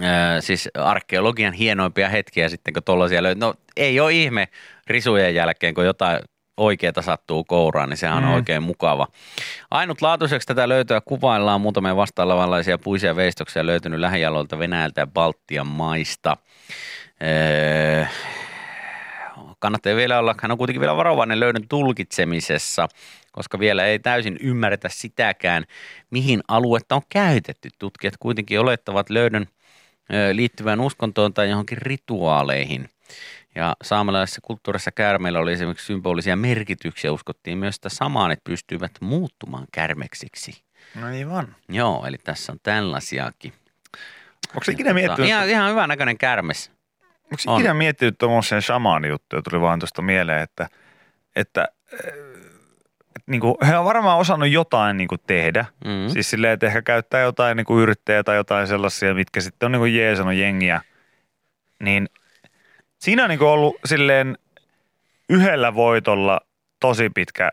ää, 0.00 0.40
siis 0.40 0.68
arkeologian 0.74 1.52
hienoimpia 1.52 2.08
hetkiä 2.08 2.48
sitten, 2.48 2.74
kun 2.74 2.82
tuollaisia 2.82 3.22
löytyy. 3.22 3.40
No 3.40 3.54
ei 3.76 4.00
ole 4.00 4.12
ihme 4.12 4.48
risujen 4.86 5.34
jälkeen, 5.34 5.74
kun 5.74 5.84
jotain 5.84 6.20
oikeeta 6.56 7.02
sattuu 7.02 7.44
kouraan, 7.44 7.88
niin 7.88 7.96
sehän 7.96 8.16
on 8.16 8.24
Mm. 8.24 8.34
oikein 8.34 8.62
mukava. 8.62 9.06
Ainutlaatuiseksi 9.70 10.46
tätä 10.48 10.68
löytöä 10.68 11.00
kuvaillaan 11.00 11.60
muutamia 11.60 11.96
vastaavanlaisia 11.96 12.78
puisia 12.78 13.16
veistoksia 13.16 13.66
löytynyt 13.66 14.00
lähijaloilta 14.00 14.58
Venäjältä 14.58 15.00
ja 15.00 15.06
Baltian 15.06 15.66
maista. 15.66 16.36
Öö, 17.22 18.04
kannattaa 19.58 19.96
vielä 19.96 20.18
olla, 20.18 20.34
hän 20.42 20.50
on 20.52 20.58
kuitenkin 20.58 20.80
vielä 20.80 20.96
varovainen 20.96 21.40
löydön 21.40 21.68
tulkitsemisessa, 21.68 22.88
koska 23.32 23.58
vielä 23.58 23.84
ei 23.86 23.98
täysin 23.98 24.36
ymmärretä 24.40 24.88
sitäkään, 24.88 25.64
mihin 26.10 26.40
aluetta 26.48 26.94
on 26.94 27.02
käytetty. 27.08 27.68
Tutkijat 27.78 28.14
kuitenkin 28.20 28.60
olettavat 28.60 29.10
löydön 29.10 29.46
ö, 30.14 30.36
liittyvän 30.36 30.80
uskontoon 30.80 31.34
tai 31.34 31.50
johonkin 31.50 31.78
rituaaleihin. 31.78 32.90
Ja 33.54 33.76
saamelaisessa 33.82 34.40
kulttuurissa 34.40 34.92
käärmeillä 34.92 35.38
oli 35.38 35.52
esimerkiksi 35.52 35.86
symbolisia 35.86 36.36
merkityksiä. 36.36 37.12
Uskottiin 37.12 37.58
myös, 37.58 37.76
että 37.76 37.88
samaanit 37.88 38.44
pystyivät 38.44 38.92
muuttumaan 39.00 39.66
kärmeksiksi. 39.72 40.62
No 40.94 41.06
Aivan. 41.06 41.56
Joo, 41.68 42.06
eli 42.06 42.16
tässä 42.24 42.52
on 42.52 42.58
tällaisiakin. 42.62 43.52
Onko 44.48 44.64
se 44.64 44.72
ikinä 44.72 44.94
miettinyt, 44.94 45.28
Ihan, 45.28 45.48
ihan 45.48 45.70
hyvän 45.70 45.88
näköinen 45.88 46.18
kärmes. 46.18 46.70
onko 47.24 47.36
se 47.38 47.50
on. 47.50 47.60
ikinä 47.60 47.74
miettinyt 47.74 48.18
tuommoisen 48.18 48.62
shamaani 48.62 49.08
juttuja, 49.08 49.42
tuli 49.42 49.60
vaan 49.60 49.78
tuosta 49.78 50.02
mieleen, 50.02 50.42
että, 50.42 50.68
että 51.36 51.68
niin 53.26 53.40
kuin, 53.40 53.54
he 53.66 53.78
on 53.78 53.84
varmaan 53.84 54.18
osannut 54.18 54.48
jotain 54.48 54.96
niin 54.96 55.08
kuin 55.08 55.20
tehdä. 55.26 55.64
Mm. 55.84 56.08
Siis 56.08 56.30
silleen, 56.30 56.52
että 56.52 56.66
ehkä 56.66 56.82
käyttää 56.82 57.20
jotain 57.20 57.56
niin 57.56 57.64
kuin 57.64 57.82
yrttejä 57.82 58.24
tai 58.24 58.36
jotain 58.36 58.66
sellaisia, 58.66 59.14
mitkä 59.14 59.40
sitten 59.40 59.66
on 59.66 59.72
niin 59.72 59.80
kuin 59.80 59.96
jeesannut 59.96 60.34
jengiä. 60.34 60.80
Niin 61.82 62.08
siinä 62.98 63.22
on 63.22 63.28
niin 63.28 63.38
kuin 63.38 63.48
ollut 63.48 63.76
silleen 63.84 64.38
yhdellä 65.30 65.74
voitolla 65.74 66.40
tosi 66.80 67.10
pitkä 67.14 67.50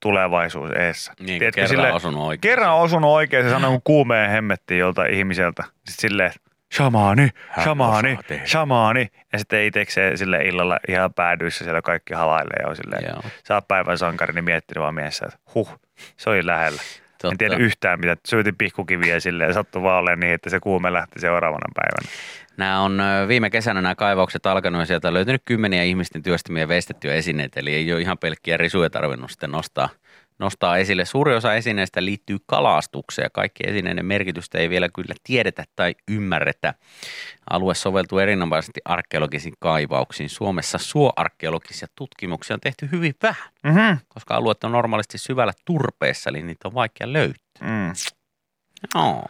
tulevaisuus 0.00 0.70
eessä. 0.70 1.12
Niin, 1.20 1.38
Tiedätkö, 1.38 1.60
kerran 1.60 1.68
silleen- 1.68 1.94
osunut 1.94 2.22
oikein. 2.22 2.40
Kerran 2.40 2.74
osunut 2.74 3.10
oikein, 3.10 3.44
se 3.44 3.50
sanoo 3.50 3.70
kun 3.70 3.80
kuumeen 3.84 4.30
hemmettiin 4.30 4.80
joltain 4.80 5.14
ihmiseltä. 5.14 5.62
Sitten 5.62 6.10
silleen, 6.10 6.32
shamaani, 6.76 7.28
shamaani, 7.62 8.18
shamaani. 8.46 9.08
Ja 9.32 9.38
sitten 9.38 9.64
itsekseen 9.64 10.18
sille 10.18 10.44
illalla 10.44 10.78
ihan 10.88 11.14
päädyissä 11.14 11.64
siellä 11.64 11.82
kaikki 11.82 12.14
halailee 12.14 12.56
ja 12.62 12.68
on 12.68 12.76
silleen, 12.76 13.04
Joo. 13.08 13.22
sä 13.48 13.54
oot 13.54 13.68
päivän 13.68 13.98
sankari, 13.98 14.34
niin 14.34 14.44
miettinyt 14.44 14.82
vaan 14.82 14.94
mielessä, 14.94 15.26
että 15.26 15.38
huh, 15.54 15.80
se 16.16 16.30
oli 16.30 16.46
lähellä. 16.46 16.82
Totta. 17.10 17.28
En 17.28 17.38
tiedä 17.38 17.56
yhtään 17.56 18.00
mitä, 18.00 18.16
syötin 18.26 18.56
pihkukiviä 18.56 19.20
silleen 19.20 19.48
ja 19.48 19.54
sattui 19.54 19.82
vaan 19.82 19.98
olemaan 19.98 20.20
niin, 20.20 20.34
että 20.34 20.50
se 20.50 20.60
kuume 20.60 20.92
lähti 20.92 21.20
seuraavana 21.20 21.68
päivänä. 21.74 22.18
Nämä 22.56 22.80
on 22.80 23.02
viime 23.28 23.50
kesänä 23.50 23.80
nämä 23.80 23.94
kaivaukset 23.94 24.46
alkanut 24.46 24.80
ja 24.80 24.86
sieltä 24.86 25.08
on 25.08 25.14
löytynyt 25.14 25.42
kymmeniä 25.44 25.82
ihmisten 25.82 26.22
työstämiä 26.22 26.68
veistettyjä 26.68 27.14
esineitä, 27.14 27.60
eli 27.60 27.74
ei 27.74 27.92
ole 27.92 28.00
ihan 28.00 28.18
pelkkiä 28.18 28.56
risuja 28.56 28.90
tarvinnut 28.90 29.30
sitten 29.30 29.50
nostaa, 29.50 29.88
nostaa 30.38 30.76
esille. 30.76 31.04
Suuri 31.04 31.34
osa 31.34 31.54
esineistä 31.54 32.04
liittyy 32.04 32.36
kalastukseen 32.46 33.26
ja 33.26 33.30
kaikki 33.30 33.64
esineiden 33.66 34.06
merkitystä 34.06 34.58
ei 34.58 34.70
vielä 34.70 34.88
kyllä 34.94 35.14
tiedetä 35.24 35.64
tai 35.76 35.94
ymmärretä. 36.10 36.74
Alue 37.50 37.74
soveltuu 37.74 38.18
erinomaisesti 38.18 38.80
arkeologisiin 38.84 39.54
kaivauksiin. 39.58 40.28
Suomessa 40.28 40.78
suoarkeologisia 40.78 41.88
tutkimuksia 41.94 42.54
on 42.54 42.60
tehty 42.60 42.88
hyvin 42.92 43.14
vähän, 43.22 43.54
Mm-hmm. 43.64 43.98
koska 44.08 44.34
alueet 44.34 44.64
on 44.64 44.72
normaalisti 44.72 45.18
syvällä 45.18 45.52
turpeessa, 45.64 46.30
eli 46.30 46.42
niitä 46.42 46.68
on 46.68 46.74
vaikea 46.74 47.12
löytää. 47.12 47.44
Mm. 47.60 47.92
No, 48.94 49.22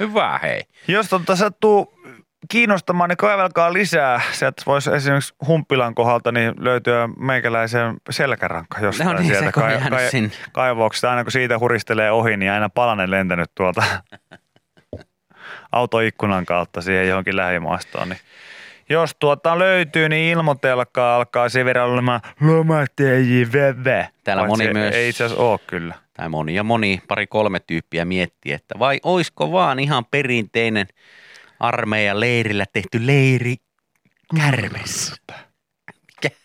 hyvä 0.00 0.38
hei. 0.42 0.62
Jos 0.88 1.08
tota 1.08 1.36
sattuu 1.36 2.00
kiinnostamaan, 2.48 3.08
niin 3.10 3.16
kaivelkaa 3.16 3.72
lisää. 3.72 4.20
Sieltä 4.32 4.62
voisi 4.66 4.90
esimerkiksi 4.94 5.34
Humpilan 5.46 5.94
kohdalta 5.94 6.32
niin 6.32 6.52
löytyä 6.58 7.08
meikäläisen 7.18 7.96
selkäranka 8.10 8.80
jostain 8.80 9.06
No 9.10 9.18
niin, 9.18 9.26
sieltä 9.26 9.60
se 9.60 9.66
jäänyt 9.72 10.10
sinne. 10.10 10.30
kaivauksesta. 10.52 11.10
Aina 11.10 11.24
kun 11.24 11.32
siitä 11.32 11.58
huristelee 11.58 12.10
ohi, 12.10 12.36
niin 12.36 12.50
aina 12.52 12.68
palanen 12.68 13.10
lentänyt 13.10 13.50
tuolta 13.54 13.82
autoikkunan 15.72 16.46
kautta 16.46 16.80
siihen 16.80 17.08
johonkin 17.08 17.36
lähimaastoon. 17.36 18.08
Niin 18.08 18.18
jos 18.88 19.16
tuota 19.18 19.58
löytyy, 19.58 20.08
niin 20.08 20.38
ilmoitelkaa 20.38 21.16
alkaa 21.16 21.48
sen 21.48 21.64
verran 21.66 21.88
olemaan 21.90 22.20
lomatejivävä. 22.40 24.06
Täällä 24.24 24.46
moni 24.46 24.72
myös- 24.72 24.94
Ei 24.94 25.08
itse 25.08 25.24
asiassa 25.24 25.42
ole 25.44 25.58
kyllä. 25.66 25.94
tai 26.14 26.28
moni 26.28 26.54
ja 26.54 26.62
moni, 26.64 27.02
pari 27.08 27.26
kolme 27.26 27.60
tyyppiä 27.60 28.04
miettii, 28.04 28.52
että 28.52 28.74
vai 28.78 29.00
oisko 29.02 29.52
vaan 29.52 29.78
ihan 29.78 30.04
perinteinen 30.04 30.86
armeijan 31.60 32.20
leirillä 32.20 32.64
tehty 32.72 33.06
leiri 33.06 33.56
kärmes. 34.36 35.14
Mikä? 36.06 36.36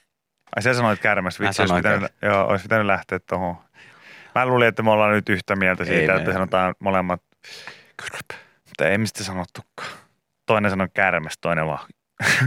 Ai 0.55 0.62
sä 0.62 0.74
sanoit 0.74 1.00
kärmäs, 1.00 1.39
Mä 1.39 1.48
vitsi, 1.48 1.62
olisi 1.62 1.75
pitänyt, 1.75 2.12
joo, 2.22 2.45
olisi 2.48 2.63
pitänyt 2.63 2.86
lähteä 2.86 3.19
tuohon. 3.19 3.55
Mä 4.36 4.45
luulin, 4.45 4.67
että 4.67 4.84
me 4.84 4.91
ollaan 4.91 5.12
nyt 5.12 5.29
yhtä 5.29 5.55
mieltä 5.55 5.84
Ei 5.84 5.89
siitä, 5.89 6.13
me- 6.13 6.19
että 6.19 6.34
sanotaan 6.34 6.75
molemmat 6.79 7.22
kyrp. 7.98 8.41
Mutta 8.65 8.88
ei 8.89 8.98
mistä 8.98 9.24
sanottukaan. 9.24 9.89
Toinen 10.45 10.72
sanoo 10.72 10.88
kärmäs, 10.93 11.38
toinen 11.41 11.65
vaan 11.65 11.88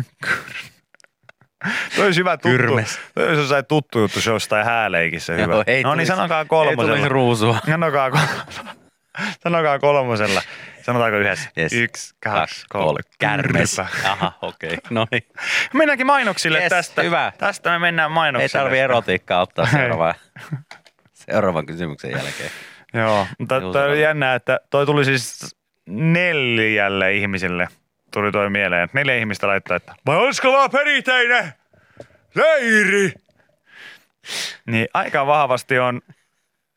Toi 1.96 2.04
olisi 2.04 2.20
hyvä 2.20 2.36
tuttu. 2.36 2.48
Kyrmes. 2.48 2.98
Toi 3.14 3.26
olisi 3.28 3.40
jossain 3.40 3.66
tuttu 3.66 3.98
juttu 3.98 4.20
se 4.20 4.30
jostain 4.30 4.64
hääleikissä 4.66 5.32
hyvä. 5.32 5.52
Joo, 5.54 5.64
ei 5.66 5.82
no 5.82 5.94
niin, 5.94 6.06
sanokaa 6.06 6.40
Ei 6.40 6.46
tulisi 6.46 6.76
kolmosella. 6.76 7.08
ruusua. 7.08 7.58
Sanokaa, 7.66 8.10
kol- 8.10 8.20
sanokaa 9.44 9.78
kolmosella. 9.78 10.42
Sanotaanko 10.88 11.18
yhdessä? 11.18 11.50
Yes. 11.58 11.72
Yksi, 11.72 12.14
kaksi, 12.24 12.40
Kaksi, 12.40 12.66
kolme. 12.68 12.86
kolme. 12.86 13.00
Kärmes. 13.18 13.76
Kyrpä. 13.76 14.10
Aha, 14.12 14.32
okei. 14.42 14.68
Okay. 14.68 14.78
No 14.90 15.06
niin. 15.10 15.22
Mennäänkin 15.74 16.06
mainoksille 16.06 16.58
Yes, 16.58 16.68
tästä. 16.68 17.02
hyvä. 17.02 17.32
Tästä 17.38 17.70
me 17.70 17.78
mennään 17.78 18.12
mainoksille. 18.12 18.60
Ei 18.60 18.64
tarvi 18.64 18.78
erotiikkaa 18.78 19.40
ottaa 19.40 19.66
seuraavaan, 19.66 20.14
seuraavan 21.12 21.66
kysymyksen 21.66 22.10
jälkeen. 22.10 22.50
Joo, 22.94 23.26
mutta 23.38 23.60
toi 23.60 23.84
oli 23.86 23.92
on. 23.96 24.00
jännä, 24.00 24.34
että 24.34 24.60
toi 24.70 24.86
tuli 24.86 25.04
siis 25.04 25.56
neljälle 25.88 27.12
ihmiselle 27.14 27.68
tuli 28.12 28.32
toi 28.32 28.50
mieleen. 28.50 28.88
Neljä 28.92 29.16
ihmistä 29.16 29.46
laittaa, 29.46 29.76
että 29.76 29.94
vai 30.06 30.16
olisiko 30.16 30.52
vaan 30.52 30.70
perinteinen 30.70 31.52
leiri? 32.34 33.12
Niin 34.66 34.88
aika 34.94 35.26
vahvasti 35.26 35.78
on 35.78 36.00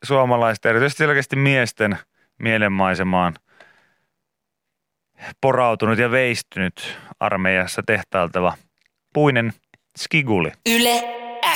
suomalaisten, 0.04 0.70
erityisesti 0.70 0.98
selkeästi 0.98 1.36
miesten 1.36 1.98
mielenmaisemaan 2.38 3.34
porautunut 5.40 5.98
ja 5.98 6.10
veistynyt 6.10 6.98
armeijassa 7.20 7.82
tehtailtava 7.86 8.54
puinen 9.14 9.52
skiguli. 9.98 10.52
Yle 10.66 11.02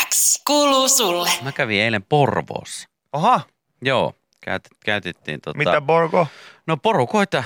X 0.09 0.43
kuuluu 0.47 0.89
sulle. 0.89 1.31
Mä 1.43 1.53
kävin 1.53 1.81
eilen 1.83 2.03
Porvoossa. 2.09 2.89
Oha, 3.13 3.41
Joo, 3.83 4.13
käyt, 4.41 4.69
käytettiin 4.85 5.41
tota... 5.41 5.59
mitä 5.59 5.81
Borgo? 5.81 6.27
No 6.67 6.77
porukoita 6.77 7.45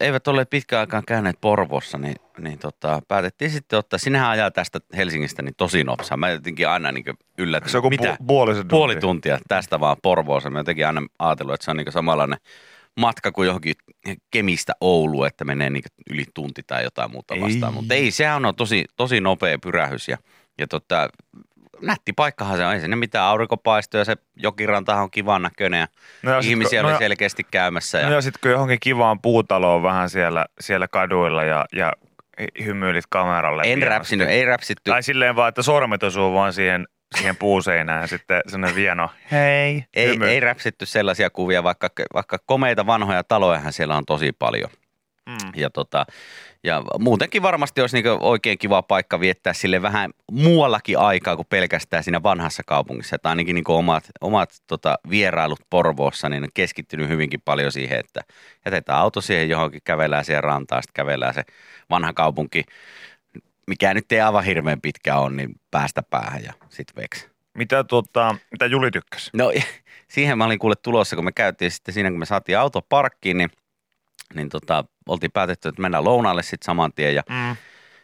eivät 0.00 0.28
ole 0.28 0.44
pitkään 0.44 0.80
aikaan 0.80 1.02
käyneet 1.06 1.36
Porvoossa, 1.40 1.98
niin, 1.98 2.14
niin 2.38 2.58
tota, 2.58 3.02
päätettiin 3.08 3.50
sitten 3.50 3.78
ottaa, 3.78 3.98
sinähän 3.98 4.30
ajaa 4.30 4.50
tästä 4.50 4.80
Helsingistä 4.96 5.42
niin 5.42 5.54
tosi 5.56 5.84
nopsaa. 5.84 6.16
Mä 6.16 6.30
jotenkin 6.30 6.68
aina 6.68 6.92
niin 6.92 7.04
yllätyn, 7.38 7.70
Se 7.70 7.78
on 7.78 7.82
kuin 7.82 7.92
mitä? 7.92 8.16
pu- 8.22 8.24
Puoli 8.26 8.54
tuntia. 8.54 9.00
tuntia 9.00 9.38
tästä 9.48 9.80
vaan 9.80 9.96
Porvoossa. 10.02 10.50
Mä 10.50 10.58
jotenkin 10.58 10.86
aina 10.86 11.02
ajatellut, 11.18 11.54
että 11.54 11.64
se 11.64 11.70
on 11.70 11.76
niin 11.76 11.92
samanlainen 11.92 12.38
matka 13.00 13.32
kuin 13.32 13.46
johonkin 13.46 13.74
Kemistä 14.30 14.72
Oulu, 14.80 15.24
että 15.24 15.44
menee 15.44 15.70
niin 15.70 15.82
yli 16.10 16.24
tunti 16.34 16.62
tai 16.66 16.84
jotain 16.84 17.10
muuta 17.10 17.34
vastaan. 17.40 17.74
Mutta 17.74 17.94
ei, 17.94 18.10
sehän 18.10 18.44
on 18.44 18.54
tosi, 18.56 18.84
tosi 18.96 19.20
nopea 19.20 19.58
pyrähys 19.62 20.08
ja, 20.08 20.18
ja 20.58 20.66
tota, 20.66 21.08
nätti 21.80 22.12
paikkahan 22.12 22.56
se 22.56 22.66
on. 22.66 22.74
Ei 22.74 22.80
sinne 22.80 22.96
mitään 22.96 23.24
aurinko 23.24 23.56
paistuu 23.56 23.98
ja 23.98 24.04
se 24.04 24.16
jokirantahan 24.36 25.02
on 25.02 25.10
kivan 25.10 25.42
näköinen 25.42 25.80
ja 25.80 25.86
No 26.22 26.30
ja 26.32 26.42
sit 26.42 26.50
ihmisiä 26.50 26.80
kun- 26.80 26.86
oli 26.86 26.92
no 26.92 26.98
selkeästi 26.98 27.44
käymässä. 27.50 27.98
Ja, 27.98 28.08
No 28.08 28.14
ja 28.14 28.20
sitten 28.20 28.40
kun 28.42 28.50
johonkin 28.50 28.78
kivaan 28.80 29.20
puutaloon 29.22 29.82
vähän 29.82 30.10
siellä, 30.10 30.46
siellä 30.60 30.88
kaduilla 30.88 31.44
ja, 31.44 31.66
ja 31.72 31.92
hymyilit 32.64 33.04
kameralle. 33.08 33.62
en 33.66 33.82
räpsinyt, 33.82 34.28
ei 34.28 34.44
räpsitty. 34.44 34.90
Tai 34.90 35.02
silleen 35.02 35.36
vaan, 35.36 35.48
että 35.48 35.62
sormet 35.62 36.02
osuu 36.02 36.34
vaan 36.34 36.52
siihen, 36.52 36.86
siihen 37.16 37.36
puuseinään 37.36 38.00
ja 38.00 38.06
sitten 38.06 38.40
sellainen 38.46 38.76
vieno, 38.76 39.08
hei, 39.30 39.84
Ei, 39.94 40.08
hymy. 40.08 40.28
ei 40.28 40.40
räpsitty 40.40 40.86
sellaisia 40.86 41.30
kuvia, 41.30 41.62
vaikka, 41.62 41.88
vaikka 42.14 42.38
komeita 42.46 42.86
vanhoja 42.86 43.24
talojahan 43.24 43.72
siellä 43.72 43.96
on 43.96 44.04
tosi 44.06 44.32
paljon. 44.38 44.70
Mm. 45.26 45.52
Ja, 45.56 45.70
tota, 45.70 46.06
ja 46.64 46.82
muutenkin 46.98 47.42
varmasti 47.42 47.80
olisi 47.80 48.02
niin 48.02 48.18
oikein 48.20 48.58
kiva 48.58 48.82
paikka 48.82 49.20
viettää 49.20 49.52
sille 49.52 49.82
vähän 49.82 50.10
muuallakin 50.32 50.98
aikaa 50.98 51.36
kuin 51.36 51.46
pelkästään 51.50 52.04
siinä 52.04 52.22
vanhassa 52.22 52.62
kaupungissa. 52.66 53.16
Että 53.16 53.28
ainakin 53.28 53.54
niin 53.54 53.64
omat, 53.68 54.04
omat 54.20 54.50
tota, 54.66 54.98
vierailut 55.10 55.60
Porvoossa 55.70 56.28
niin 56.28 56.42
on 56.42 56.48
keskittynyt 56.54 57.08
hyvinkin 57.08 57.40
paljon 57.44 57.72
siihen, 57.72 57.98
että 57.98 58.20
jätetään 58.64 58.98
auto 58.98 59.20
siihen 59.20 59.48
johonkin, 59.48 59.80
kävellään 59.84 60.24
siihen 60.24 60.44
rantaan, 60.44 60.82
sitten 60.82 61.04
kävellään 61.04 61.34
se 61.34 61.42
vanha 61.90 62.12
kaupunki, 62.12 62.64
mikä 63.66 63.94
nyt 63.94 64.12
ei 64.12 64.20
aivan 64.20 64.44
hirveän 64.44 64.80
pitkä 64.80 65.16
on, 65.18 65.36
niin 65.36 65.60
päästä 65.70 66.02
päähän 66.02 66.44
ja 66.44 66.52
sitten 66.68 67.02
veksi. 67.02 67.28
Mitä, 67.54 67.84
tota, 67.84 68.36
mitä 68.50 68.66
Juli 68.66 68.90
tykkäsi? 68.90 69.30
No 69.32 69.52
siihen 70.08 70.38
mä 70.38 70.44
olin 70.44 70.58
kuule 70.58 70.74
tulossa, 70.76 71.16
kun 71.16 71.24
me 71.24 71.32
käytiin 71.32 71.70
sitten 71.70 71.94
siinä, 71.94 72.10
kun 72.10 72.18
me 72.18 72.26
saatiin 72.26 72.58
auto 72.58 72.82
parkkiin, 72.88 73.36
niin, 73.36 73.50
niin 74.34 74.48
tota, 74.48 74.84
oltiin 75.08 75.32
päätetty, 75.32 75.68
että 75.68 75.82
mennään 75.82 76.04
lounaalle 76.04 76.42
sitten 76.42 76.66
saman 76.66 76.92
tien. 76.92 77.14
Ja, 77.14 77.22
Mm. 77.28 77.56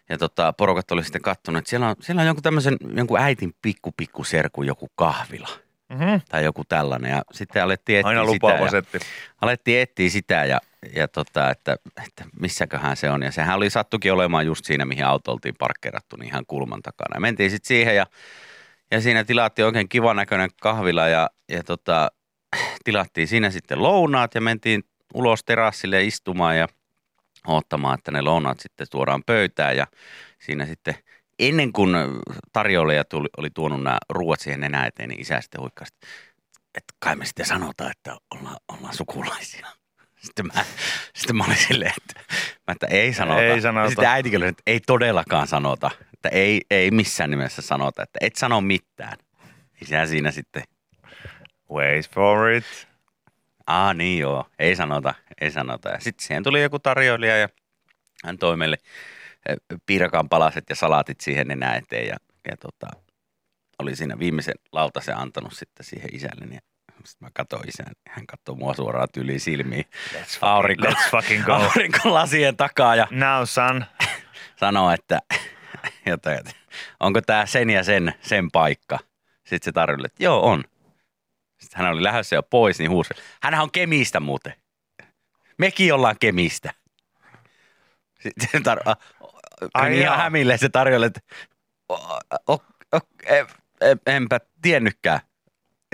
ja 0.08 0.18
tota, 0.18 0.52
porukat 0.52 0.90
oli 0.90 1.04
sitten 1.04 1.22
kattonut, 1.22 1.58
että 1.58 1.68
siellä 1.70 1.88
on, 1.88 1.96
siellä 2.00 2.20
on 2.20 2.26
jonkun 2.26 2.42
tämmöisen, 2.42 2.76
jonkun 2.96 3.18
äitin 3.20 3.54
pikku 3.62 3.92
pikku 3.96 4.24
serku 4.24 4.62
joku 4.62 4.88
kahvila 4.94 5.48
Mm-hmm. 5.92 6.20
tai 6.28 6.44
joku 6.44 6.64
tällainen. 6.64 7.10
Ja 7.10 7.22
sitten 7.32 7.62
alettiin 7.62 7.98
etsiä 7.98 8.08
Aina 8.08 8.20
sitä. 8.20 8.32
lupaava 8.32 8.64
Ja, 8.64 8.70
setti. 8.70 8.98
alettiin 9.42 9.80
etsiä 9.80 10.10
sitä 10.10 10.44
ja, 10.44 10.60
ja 10.96 11.08
tota, 11.08 11.50
että, 11.50 11.76
että 12.06 12.24
missäköhän 12.40 12.96
se 12.96 13.10
on. 13.10 13.22
Ja 13.22 13.32
sehän 13.32 13.56
oli 13.56 13.70
sattukin 13.70 14.12
olemaan 14.12 14.46
just 14.46 14.64
siinä, 14.64 14.84
mihin 14.84 15.06
auto 15.06 15.32
oltiin 15.32 15.54
parkkeerattu, 15.58 16.16
niin 16.16 16.28
ihan 16.28 16.46
kulman 16.46 16.82
takana. 16.82 17.16
Ja 17.16 17.20
mentiin 17.20 17.50
sitten 17.50 17.68
siihen 17.68 17.96
ja, 17.96 18.06
ja 18.90 19.00
siinä 19.00 19.24
tilattiin 19.24 19.66
oikein 19.66 19.88
kivan 19.88 20.16
näköinen 20.16 20.50
kahvila 20.62 21.08
ja, 21.08 21.30
ja 21.48 21.64
tota, 21.64 22.10
tilattiin 22.84 23.28
siinä 23.28 23.50
sitten 23.50 23.82
lounaat 23.82 24.34
ja 24.34 24.40
mentiin 24.40 24.84
ulos 25.14 25.44
terassille 25.44 26.04
istumaan 26.04 26.58
ja 26.58 26.68
odottamaan, 27.46 27.98
että 27.98 28.10
ne 28.10 28.22
lounaat 28.22 28.60
sitten 28.60 28.86
tuodaan 28.90 29.22
pöytään 29.26 29.76
ja 29.76 29.86
siinä 30.38 30.66
sitten 30.66 30.94
ennen 31.38 31.72
kuin 31.72 31.90
tarjoilija 32.52 33.04
tuli, 33.04 33.28
oli 33.36 33.50
tuonut 33.50 33.82
nämä 33.82 33.98
ruuat 34.08 34.40
siihen 34.40 34.60
nenä 34.60 34.86
eteen, 34.86 35.08
niin 35.08 35.20
isä 35.20 35.40
sitten 35.40 35.60
huikkasi, 35.60 35.92
että 36.74 36.94
kai 36.98 37.16
me 37.16 37.26
sitten 37.26 37.46
sanotaan, 37.46 37.90
että 37.90 38.16
ollaan, 38.34 38.56
ollaan 38.68 38.94
sukulaisia. 38.94 39.66
Sitten 40.22 40.46
mä, 40.46 40.64
sitten 41.14 41.36
mä 41.36 41.44
olin 41.44 41.56
silleen, 41.56 41.92
että, 41.96 42.20
mä, 42.66 42.72
että 42.72 42.86
ei 42.86 43.14
sanota. 43.14 43.42
Ei 43.42 43.60
sanota. 43.60 43.88
Sitten 43.88 44.08
äiti 44.08 44.30
kyllä, 44.30 44.48
että 44.48 44.62
ei 44.66 44.80
todellakaan 44.80 45.46
sanota. 45.46 45.90
Että 46.14 46.28
ei, 46.28 46.60
ei 46.70 46.90
missään 46.90 47.30
nimessä 47.30 47.62
sanota, 47.62 48.02
että 48.02 48.18
et 48.22 48.36
sano 48.36 48.60
mitään. 48.60 49.18
Isä 49.82 50.06
siinä 50.06 50.30
sitten, 50.30 50.62
Wait 51.72 52.10
for 52.10 52.50
it. 52.50 52.88
aa 53.66 53.94
niin 53.94 54.18
joo, 54.18 54.46
ei 54.58 54.76
sanota, 54.76 55.14
ei 55.40 55.50
sanota. 55.50 55.88
Ja 55.88 56.00
sitten 56.00 56.26
siihen 56.26 56.42
tuli 56.42 56.62
joku 56.62 56.78
tarjoilija 56.78 57.36
ja 57.36 57.48
hän 58.24 58.38
toi 58.38 58.56
meille 58.56 58.76
eh, 59.48 59.56
piirakan 59.86 60.28
palaset 60.28 60.64
ja 60.68 60.76
salaatit 60.76 61.20
siihen 61.20 61.50
enää 61.50 61.76
eteen 61.76 62.06
ja, 62.06 62.16
ja 62.50 62.56
tota, 62.56 62.86
oli 63.78 63.96
siinä 63.96 64.18
viimeisen 64.18 64.54
lautasen 64.72 65.16
antanut 65.16 65.52
sitten 65.52 65.86
siihen 65.86 66.14
isälle. 66.14 66.54
Ja 66.54 66.60
sitten 67.08 67.26
mä 67.26 67.30
katsoin 67.34 67.68
isän, 67.68 67.92
hän 68.08 68.26
katsoi 68.26 68.56
mua 68.56 68.74
suoraan 68.74 69.08
tyyliin 69.12 69.40
silmiin 69.40 69.84
aurinko, 70.40 70.86
let's 70.86 71.10
fucking 71.10 71.44
go. 71.44 71.52
aurinkolasien 71.52 72.56
takaa 72.56 72.96
ja 72.96 73.08
Now 73.10 73.44
son. 73.44 73.84
sanoi, 74.60 74.94
että 74.94 75.20
jotain, 76.06 76.40
onko 77.00 77.20
tämä 77.20 77.46
sen 77.46 77.70
ja 77.70 77.84
sen, 77.84 78.14
sen 78.20 78.50
paikka. 78.50 78.98
Sitten 79.36 79.64
se 79.64 79.72
tarjoili, 79.72 80.06
että 80.06 80.24
joo 80.24 80.40
on. 80.50 80.64
Sitten 81.60 81.80
hän 81.82 81.92
oli 81.92 82.02
lähdössä 82.02 82.36
jo 82.36 82.42
pois, 82.42 82.78
niin 82.78 82.90
huusi. 82.90 83.14
Hänhän 83.42 83.62
on 83.62 83.70
Kemistä 83.70 84.20
muuten. 84.20 84.54
Mekin 85.58 85.94
ollaan 85.94 86.16
Kemistä. 86.20 86.72
Sitten 88.22 88.62
tar- 88.62 88.94
Ai 89.74 89.98
ihan 89.98 90.04
jaa. 90.04 90.16
hämille 90.16 90.58
se 90.58 90.68
tarjoili, 90.68 91.06
että 91.06 91.20
o, 91.88 91.94
o, 92.48 92.54
o, 92.92 92.98
e, 93.26 93.38
e, 93.80 93.96
enpä 94.06 94.40
tiennytkään. 94.62 95.20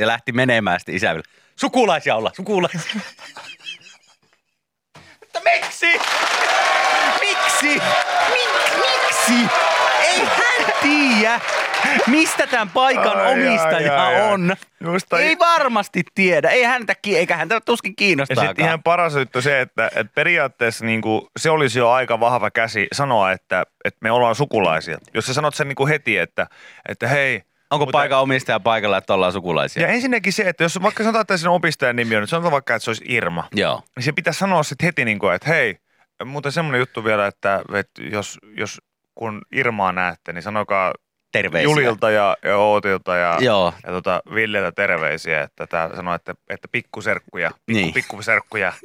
Ja 0.00 0.06
lähti 0.06 0.32
menemään 0.32 0.80
sitten 0.80 0.94
isäville. 0.94 1.24
Sukulaisia 1.56 2.16
olla, 2.16 2.30
sukulaisia. 2.36 3.00
Mutta 5.20 5.40
miksi? 5.44 5.86
Miksi? 7.20 7.66
Mik, 8.30 8.50
miksi? 8.78 9.50
Ei 10.02 10.18
hän 10.20 10.72
tiedä, 10.82 11.40
mistä 12.06 12.46
tämän 12.46 12.70
paikan 12.70 13.20
Ai, 13.20 13.32
omistaja 13.32 14.02
ai, 14.04 14.14
ai, 14.14 14.22
ai. 14.22 14.32
on. 14.32 14.56
Just 14.84 15.06
toi- 15.08 15.22
Ei 15.22 15.38
varmasti 15.38 16.02
tiedä. 16.14 16.50
Ei 16.50 16.62
häntä, 16.62 16.94
eikä 17.06 17.36
häntä 17.36 17.60
tuskin 17.60 17.90
Ja 17.90 17.94
kiinnostaa. 17.96 18.46
sitten 18.46 18.64
ihan 18.66 18.82
paras 18.82 19.14
juttu 19.14 19.42
se, 19.42 19.60
että, 19.60 19.86
että 19.86 20.12
periaatteessa 20.14 20.84
niin 20.84 21.00
kuin, 21.02 21.26
se 21.38 21.50
olisi 21.50 21.78
jo 21.78 21.90
aika 21.90 22.20
vahva 22.20 22.50
käsi 22.50 22.86
sanoa, 22.92 23.32
että, 23.32 23.64
että 23.84 23.98
me 24.00 24.10
ollaan 24.10 24.34
sukulaisia. 24.34 24.98
Jos 25.14 25.26
sä 25.26 25.34
sanot 25.34 25.54
sen 25.54 25.68
niin 25.68 25.76
kuin 25.76 25.88
heti, 25.88 26.18
että, 26.18 26.46
että 26.88 27.08
hei. 27.08 27.42
Onko 27.74 27.84
mutta- 27.86 27.98
paikan 27.98 28.20
omistaja 28.20 28.60
paikalla, 28.60 28.98
että 28.98 29.14
ollaan 29.14 29.32
sukulaisia? 29.32 29.82
Ja 29.82 29.88
ensinnäkin 29.88 30.32
se, 30.32 30.42
että 30.42 30.64
jos 30.64 30.82
vaikka 30.82 31.02
sanotaan, 31.02 31.20
että 31.20 31.36
sen 31.36 31.50
omistajan 31.50 31.96
nimi 31.96 32.16
on, 32.16 32.22
niin 32.22 32.28
sanotaan 32.28 32.52
vaikka, 32.52 32.74
että 32.74 32.84
se 32.84 32.90
olisi 32.90 33.04
Irma. 33.08 33.48
Joo. 33.52 33.82
Niin 33.96 34.04
se 34.04 34.12
pitäisi 34.12 34.38
sanoa 34.38 34.62
sitten 34.62 34.86
heti, 34.86 35.04
niin 35.04 35.18
kuin, 35.18 35.34
että 35.34 35.48
hei, 35.48 35.78
muuten 36.24 36.52
semmoinen 36.52 36.78
juttu 36.78 37.04
vielä, 37.04 37.26
että, 37.26 37.62
että 37.74 38.02
jos, 38.02 38.38
jos 38.56 38.80
kun 39.14 39.42
Irmaa 39.52 39.92
näette, 39.92 40.32
niin 40.32 40.42
sanokaa 40.42 40.92
Terveisiä. 41.32 41.64
Julilta 41.70 42.10
ja, 42.10 42.36
ja 42.44 42.56
Ootilta 42.56 43.16
ja, 43.16 43.38
Joo. 43.40 43.74
ja 43.86 43.92
tota 43.92 44.22
Villeltä 44.34 44.72
terveisiä, 44.72 45.42
että 45.42 45.66
tää 45.66 45.96
sanoo, 45.96 46.14
että, 46.14 46.34
että 46.48 46.68
pikkuserkkuja, 46.72 47.50
pikku, 47.50 47.80
niin. 47.80 47.94
pikkuserkkuja, 47.94 48.72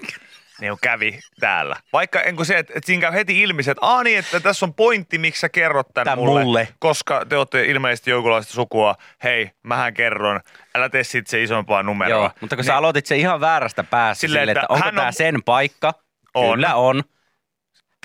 niin 0.62 0.78
kävi 0.82 1.20
täällä. 1.40 1.76
Vaikka 1.94 2.22
en 2.22 2.36
kun 2.36 2.46
se, 2.46 2.58
että, 2.58 2.74
että 2.76 2.88
siinä 2.88 3.02
käy 3.02 3.14
heti 3.14 3.42
ilmi 3.42 3.62
että 3.62 3.74
Aa 3.82 4.04
niin, 4.04 4.20
että 4.20 4.40
tässä 4.40 4.66
on 4.66 4.74
pointti, 4.74 5.18
miksi 5.18 5.40
sä 5.40 5.50
kerrot 5.50 5.88
tän, 5.94 6.06
Tän 6.06 6.18
mulle, 6.18 6.44
mulle. 6.44 6.68
Koska 6.80 7.26
te 7.26 7.38
olette 7.38 7.66
ilmeisesti 7.66 8.12
jonkunlaista 8.12 8.54
sukua. 8.54 8.96
Hei, 9.24 9.52
mähän 9.64 9.94
kerron. 9.94 10.42
Älä 10.76 10.90
tee 10.90 11.04
sit 11.04 11.28
se 11.28 11.44
isompaa 11.44 11.84
numeroa. 11.84 12.24
Joo, 12.24 12.32
mutta 12.42 12.56
kun 12.56 12.66
sä 12.66 12.78
aloitit 12.78 13.06
se 13.06 13.18
ihan 13.18 13.42
väärästä 13.42 13.84
päästä 13.84 14.22
Silleen, 14.22 14.42
silleen, 14.42 14.58
että, 14.58 14.62
että 14.62 14.74
onko 14.74 14.86
hän 14.86 14.96
tämä 14.96 15.08
on- 15.08 15.14
sen 15.14 15.44
paikka? 15.44 15.94
On. 16.34 16.56
Kyllä 16.58 16.76
on. 16.76 17.04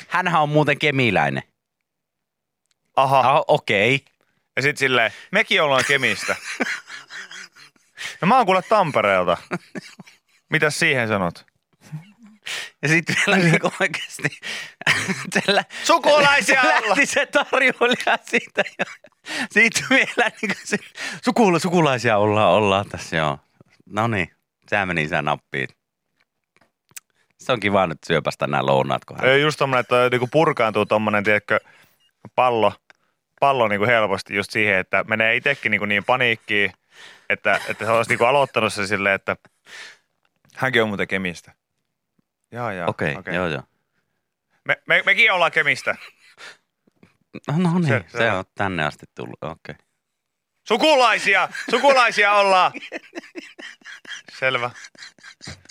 Hänhän 0.09 0.43
on 0.43 0.49
muuten 0.49 0.79
kemiläinen. 0.79 1.43
Aha. 2.97 3.21
Ah, 3.21 3.43
okei. 3.49 3.95
Okay. 3.95 4.07
Ja 4.57 4.63
sit 4.63 4.77
silleen, 4.77 5.11
mekin 5.33 5.63
ollaan 5.63 5.85
Kemistä. 5.89 6.37
No 8.21 8.29
mä 8.29 8.37
oon 8.37 8.47
kuule 8.47 8.63
Tampereelta. 8.63 9.37
Mitäs 10.51 10.79
siihen 10.79 11.09
sanot? 11.09 11.47
Ja 12.83 12.89
sitten 12.89 13.17
vielä 13.27 13.39
niinku 13.39 13.71
oikeasti, 13.81 14.29
se 15.33 15.41
lä- 15.47 15.65
Sukulaisia 15.85 16.63
se 16.63 16.69
olla. 16.69 16.89
lähti 16.89 17.07
se 17.07 17.27
tarjoilija 17.27 18.19
siitä. 18.23 18.63
Ja 18.79 18.85
sitten 19.53 19.85
vielä 19.91 20.31
niinku 20.43 20.61
se, 20.65 20.77
sukula, 21.25 21.59
sukulaisia 21.59 22.19
ollaan, 22.19 22.49
ollaan 22.53 22.89
tässä, 22.89 23.17
joo. 23.17 23.39
No 23.87 24.07
niin, 24.07 24.31
sehän 24.69 24.89
meni 24.89 25.03
isän 25.03 25.25
nappiin. 25.25 25.69
Se 27.39 27.53
on 27.53 27.61
kiva 27.61 27.87
nyt 27.87 27.99
syöpästä 28.07 28.47
nämä 28.47 28.67
lounaat, 28.67 29.05
kun. 29.05 29.25
Ei 29.25 29.41
just 29.43 29.59
tommonen, 29.59 29.81
että 29.81 30.09
niinku 30.11 30.27
purkaantuu 30.27 30.87
tommonen, 30.87 31.25
tiedätkö, 31.25 31.61
pallo, 32.35 32.73
pallo 33.41 33.69
niinku 33.69 33.87
helposti 33.87 34.35
just 34.35 34.51
siihen, 34.51 34.79
että 34.79 35.05
menee 35.09 35.37
itsekin 35.37 35.71
niinku 35.71 35.85
niin 35.87 36.05
paniikkiin, 36.05 36.73
että, 37.31 37.61
että 37.69 37.85
se 37.85 37.91
olisi 37.91 38.11
niinku 38.11 38.25
aloittanut 38.25 38.73
se 38.73 38.87
silleen, 38.87 39.15
että 39.15 39.37
hänkin 40.57 40.83
on 40.83 40.89
muuten 40.89 41.09
Kemistä. 41.09 41.53
Jaa, 42.55 42.73
jaa. 42.73 42.89
Okei, 42.89 43.11
okay, 43.11 43.21
okay. 43.21 43.35
joo 43.35 43.47
joo. 43.47 43.63
Me, 44.65 44.83
me, 44.87 45.03
mekin 45.07 45.33
ollaan 45.33 45.53
Kemistä. 45.53 45.97
No, 47.49 47.55
no 47.59 47.79
niin, 47.79 47.89
Se- 47.89 48.05
se, 48.09 48.19
se 48.19 48.31
on. 48.31 48.45
tänne 48.55 48.85
asti 48.85 49.07
tullut, 49.15 49.39
okei. 49.43 49.73
Okay. 49.73 49.87
Sukulaisia! 50.69 51.49
Sukulaisia 51.71 52.33
ollaan! 52.33 52.73
Selvä. 54.39 54.71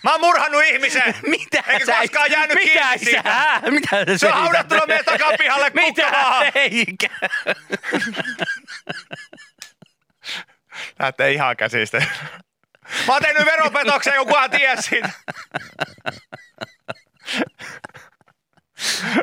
Mä 0.03 0.11
oon 0.11 0.21
murhannut 0.21 0.63
ihmisen! 0.63 1.15
Mitä 1.39 1.63
Eikä 1.67 1.85
sä- 1.85 1.99
koskaan 2.01 2.31
jäänyt 2.31 2.55
mitä 2.55 2.71
kiinni 2.71 2.97
sä, 2.97 3.05
siitä. 3.05 3.61
Mitä 3.79 3.89
sä 3.89 4.17
Se 4.17 4.27
on 4.27 4.33
haudattuna 4.33 4.85
meidän 4.87 5.05
takapihalle 5.05 5.71
Mitä 5.85 6.51
eikä? 6.55 7.09
Lähtee 10.99 11.31
ihan 11.31 11.57
käsistä. 11.57 12.01
Mä 13.07 13.13
oon 13.13 13.21
tehnyt 13.21 13.45
veropetoksen, 13.45 14.13
kun 14.17 14.25
kukaan 14.27 14.49
ties 14.51 14.85
siitä. 14.85 15.09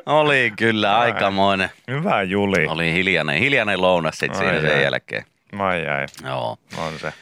Oli 0.06 0.52
kyllä 0.58 0.98
aikamoinen. 0.98 1.70
Hyvä 1.90 2.22
Juli. 2.22 2.66
Oli 2.66 2.92
hiljainen, 2.92 3.38
hiljainen 3.38 3.80
lounas 3.80 4.18
sit 4.18 4.30
Ai 4.30 4.36
siinä 4.36 4.60
sen 4.60 4.82
jälkeen. 4.82 5.24
Ai 5.58 5.88
ai, 5.88 6.06
Joo. 6.24 6.58
on 6.76 6.98
se. 6.98 7.12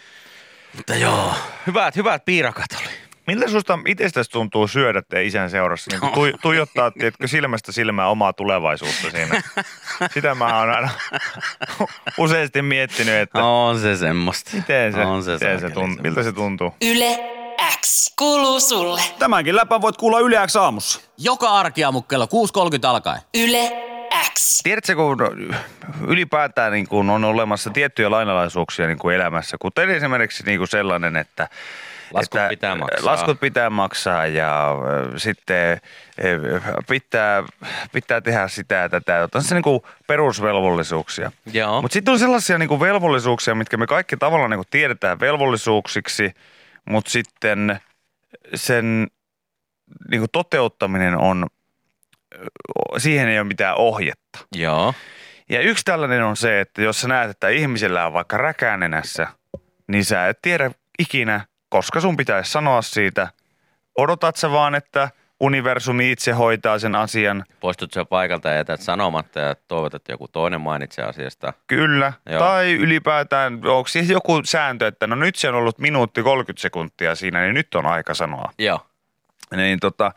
Mutta 0.77 0.94
joo, 0.94 1.35
hyvät, 1.66 1.96
hyvät 1.96 2.24
piirakat 2.24 2.66
oli. 2.81 3.08
Miltä 3.29 3.49
susta 3.49 3.79
itsestäsi 3.87 4.31
tuntuu 4.31 4.69
syödä 4.69 5.03
teidän 5.03 5.27
isän 5.27 5.51
seurassa? 5.51 5.91
Niin 5.91 6.12
tu, 6.12 6.38
tuijottaa 6.43 6.91
tiedätkö, 6.91 7.29
silmästä 7.29 7.73
silmää 7.73 8.09
omaa 8.09 8.33
tulevaisuutta 8.33 9.11
siinä. 9.11 9.43
Sitä 10.14 10.35
mä 10.35 10.59
oon 10.61 10.71
aina 10.71 10.88
useasti 12.19 12.62
miettinyt, 12.62 13.14
että 13.14 13.45
On 13.45 13.79
se 13.79 13.97
semmoista. 13.97 14.51
miten 14.57 14.93
se, 14.93 15.01
on 15.01 15.23
se, 15.25 15.33
miten 15.33 15.61
se 15.61 15.71
tuntuu, 15.71 16.03
miltä 16.03 16.23
se 16.23 16.33
tuntuu. 16.33 16.75
Yle 16.83 17.19
X 17.81 18.14
kuuluu 18.19 18.61
sulle. 18.61 19.01
Tämänkin 19.19 19.57
läpän 19.57 19.83
voit 19.83 19.97
kuulla 19.97 20.21
Yle 20.21 20.47
X 20.47 20.57
aamussa. 20.57 21.01
Joka 21.19 21.49
arkiaamu 21.49 22.03
kello 22.03 22.25
6.30 22.25 22.87
alkaen. 22.87 23.21
Yle 23.35 23.73
X. 24.38 24.61
Tiedätkö, 24.62 24.95
kun 24.95 25.17
ylipäätään 26.07 26.73
niin 26.73 26.88
kun 26.88 27.11
on 27.11 27.25
olemassa 27.25 27.71
tiettyjä 27.71 28.11
lainalaisuuksia 28.11 28.87
niin 28.87 28.99
kuin 28.99 29.17
elämässä, 29.17 29.57
kuten 29.61 29.91
esimerkiksi 29.91 30.43
niin 30.47 30.59
kuin 30.59 30.69
sellainen, 30.69 31.17
että 31.17 31.49
Laskut 32.12 32.40
että 32.40 32.49
pitää 32.49 32.75
maksaa. 32.75 33.12
Laskut 33.12 33.40
pitää 33.40 33.71
maksaa 33.71 34.27
ja 34.27 34.77
ö, 35.14 35.18
sitten 35.18 35.81
ö, 36.25 36.61
pitää, 36.88 37.42
pitää 37.92 38.21
tehdä 38.21 38.49
sitä 38.49 38.88
tätä. 38.88 39.29
On 39.35 39.42
se 39.42 39.55
niin 39.55 39.62
kuin 39.62 39.81
perusvelvollisuuksia. 40.07 41.33
Mutta 41.83 41.92
sitten 41.92 42.12
on 42.12 42.18
sellaisia 42.18 42.59
niin 42.59 42.68
kuin 42.68 42.81
velvollisuuksia, 42.81 43.55
mitkä 43.55 43.77
me 43.77 43.87
kaikki 43.87 44.16
tavallaan 44.16 44.51
niin 44.51 44.59
kuin 44.59 44.68
tiedetään 44.71 45.21
velvollisuuksiksi, 45.21 46.35
mutta 46.85 47.11
sitten 47.11 47.81
sen 48.55 49.07
niin 50.11 50.21
kuin 50.21 50.31
toteuttaminen 50.33 51.16
on, 51.16 51.47
siihen 52.99 53.29
ei 53.29 53.38
ole 53.38 53.49
mitään 53.49 53.77
ohjetta. 53.77 54.38
Joo. 54.55 54.94
Ja 55.49 55.61
yksi 55.61 55.85
tällainen 55.85 56.25
on 56.25 56.37
se, 56.37 56.61
että 56.61 56.83
jos 56.83 57.01
sä 57.01 57.09
näet, 57.09 57.31
että 57.31 57.49
ihmisellä 57.49 58.07
on 58.07 58.12
vaikka 58.12 58.37
räkänenässä, 58.37 59.27
niin 59.87 60.05
sä 60.05 60.29
et 60.29 60.38
tiedä 60.42 60.71
ikinä, 60.99 61.40
koska 61.68 62.00
sun 62.00 62.16
pitäisi 62.16 62.50
sanoa 62.50 62.83
siitä. 62.83 63.28
Odotat 63.98 64.37
sä 64.37 64.50
vaan, 64.50 64.74
että 64.74 65.11
universumi 65.40 66.12
itse 66.12 66.33
hoitaa 66.33 66.78
sen 66.78 66.94
asian. 66.94 67.44
Poistut 67.61 67.92
sen 67.92 68.07
paikalta 68.07 68.48
ja 68.48 68.54
jätät 68.54 68.81
sanomatta 68.81 69.40
ja 69.40 69.57
toivot, 69.68 69.94
että 69.94 70.12
joku 70.12 70.28
toinen 70.28 70.61
mainitsee 70.61 71.04
asiasta. 71.04 71.52
Kyllä. 71.66 72.12
Joo. 72.31 72.38
Tai 72.38 72.72
ylipäätään, 72.72 73.54
onko 73.54 73.88
siis 73.88 74.11
joku 74.11 74.40
sääntö, 74.44 74.87
että 74.87 75.07
no 75.07 75.16
nyt 75.16 75.37
se 75.37 75.48
on 75.48 75.54
ollut 75.54 75.78
minuutti 75.78 76.22
30 76.22 76.62
sekuntia 76.62 77.14
siinä, 77.14 77.42
niin 77.42 77.54
nyt 77.54 77.74
on 77.74 77.87
aika 77.87 78.14
sanoa. 78.14 78.52
Joo. 78.59 78.87
Niin 79.57 79.81
tota, 79.81 80.12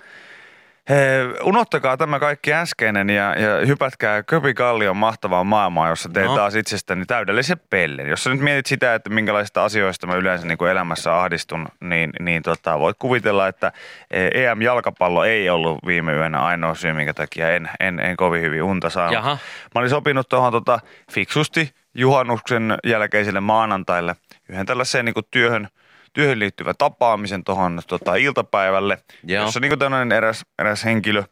Hei, 0.92 1.26
unohtakaa 1.44 1.98
tämä 1.98 2.20
kaikki 2.20 2.54
äskeinen 2.54 3.10
ja, 3.10 3.36
ja 3.40 3.66
hypätkää 3.66 4.24
Köpi 4.24 4.54
Kallion 4.54 4.98
mahtavaan 4.98 5.48
maailmaan, 5.48 5.90
jossa 5.90 6.10
teet 6.10 6.26
No. 6.26 6.36
taas 6.36 6.56
itsestäni 6.56 7.06
täydellisen 7.06 7.62
pellen. 7.70 8.10
Jos 8.10 8.24
sä 8.24 8.30
nyt 8.30 8.40
mietit 8.40 8.66
sitä, 8.66 8.96
että 8.96 9.10
minkälaisista 9.10 9.64
asioista 9.66 10.08
mä 10.08 10.16
yleensä 10.16 10.48
niin 10.48 10.58
kuin 10.58 10.72
elämässä 10.72 11.20
ahdistun, 11.20 11.68
niin, 11.82 12.10
niin 12.20 12.44
tota, 12.44 12.80
voit 12.80 12.98
kuvitella, 13.00 13.48
että 13.48 13.72
EM-jalkapallo 14.12 15.24
ei 15.24 15.50
ollut 15.50 15.80
viime 15.86 16.14
yönä 16.14 16.40
ainoa 16.40 16.76
syy, 16.76 16.94
minkä 16.94 17.14
takia 17.14 17.50
en, 17.50 17.70
en, 17.80 18.00
en 18.00 18.18
kovin 18.18 18.42
hyvin 18.42 18.64
unta 18.64 18.90
saanut. 18.90 19.14
Jaha. 19.14 19.38
Mä 19.76 19.80
olin 19.80 19.90
sopinut 19.90 20.30
tuohon 20.30 20.52
tota, 20.52 20.80
fiksusti 21.12 21.72
juhannuksen 21.96 22.78
jälkeiselle 22.86 23.40
maanantaille 23.40 24.16
yhden 24.50 24.66
tällaiseen 24.66 25.06
niin 25.06 25.14
kuin 25.14 25.26
työhön, 25.32 25.68
työhön 26.14 26.40
liittyvän 26.40 26.76
tapaamisen 26.78 27.44
tuohon 27.44 27.82
tota, 27.88 28.16
iltapäivälle, 28.16 28.98
Joo. 29.24 29.46
jossa 29.46 29.60
niin 29.60 29.80
tämmöinen 29.80 30.18
eräs, 30.18 30.46
eräs 30.60 30.86
henkilö, 30.86 31.24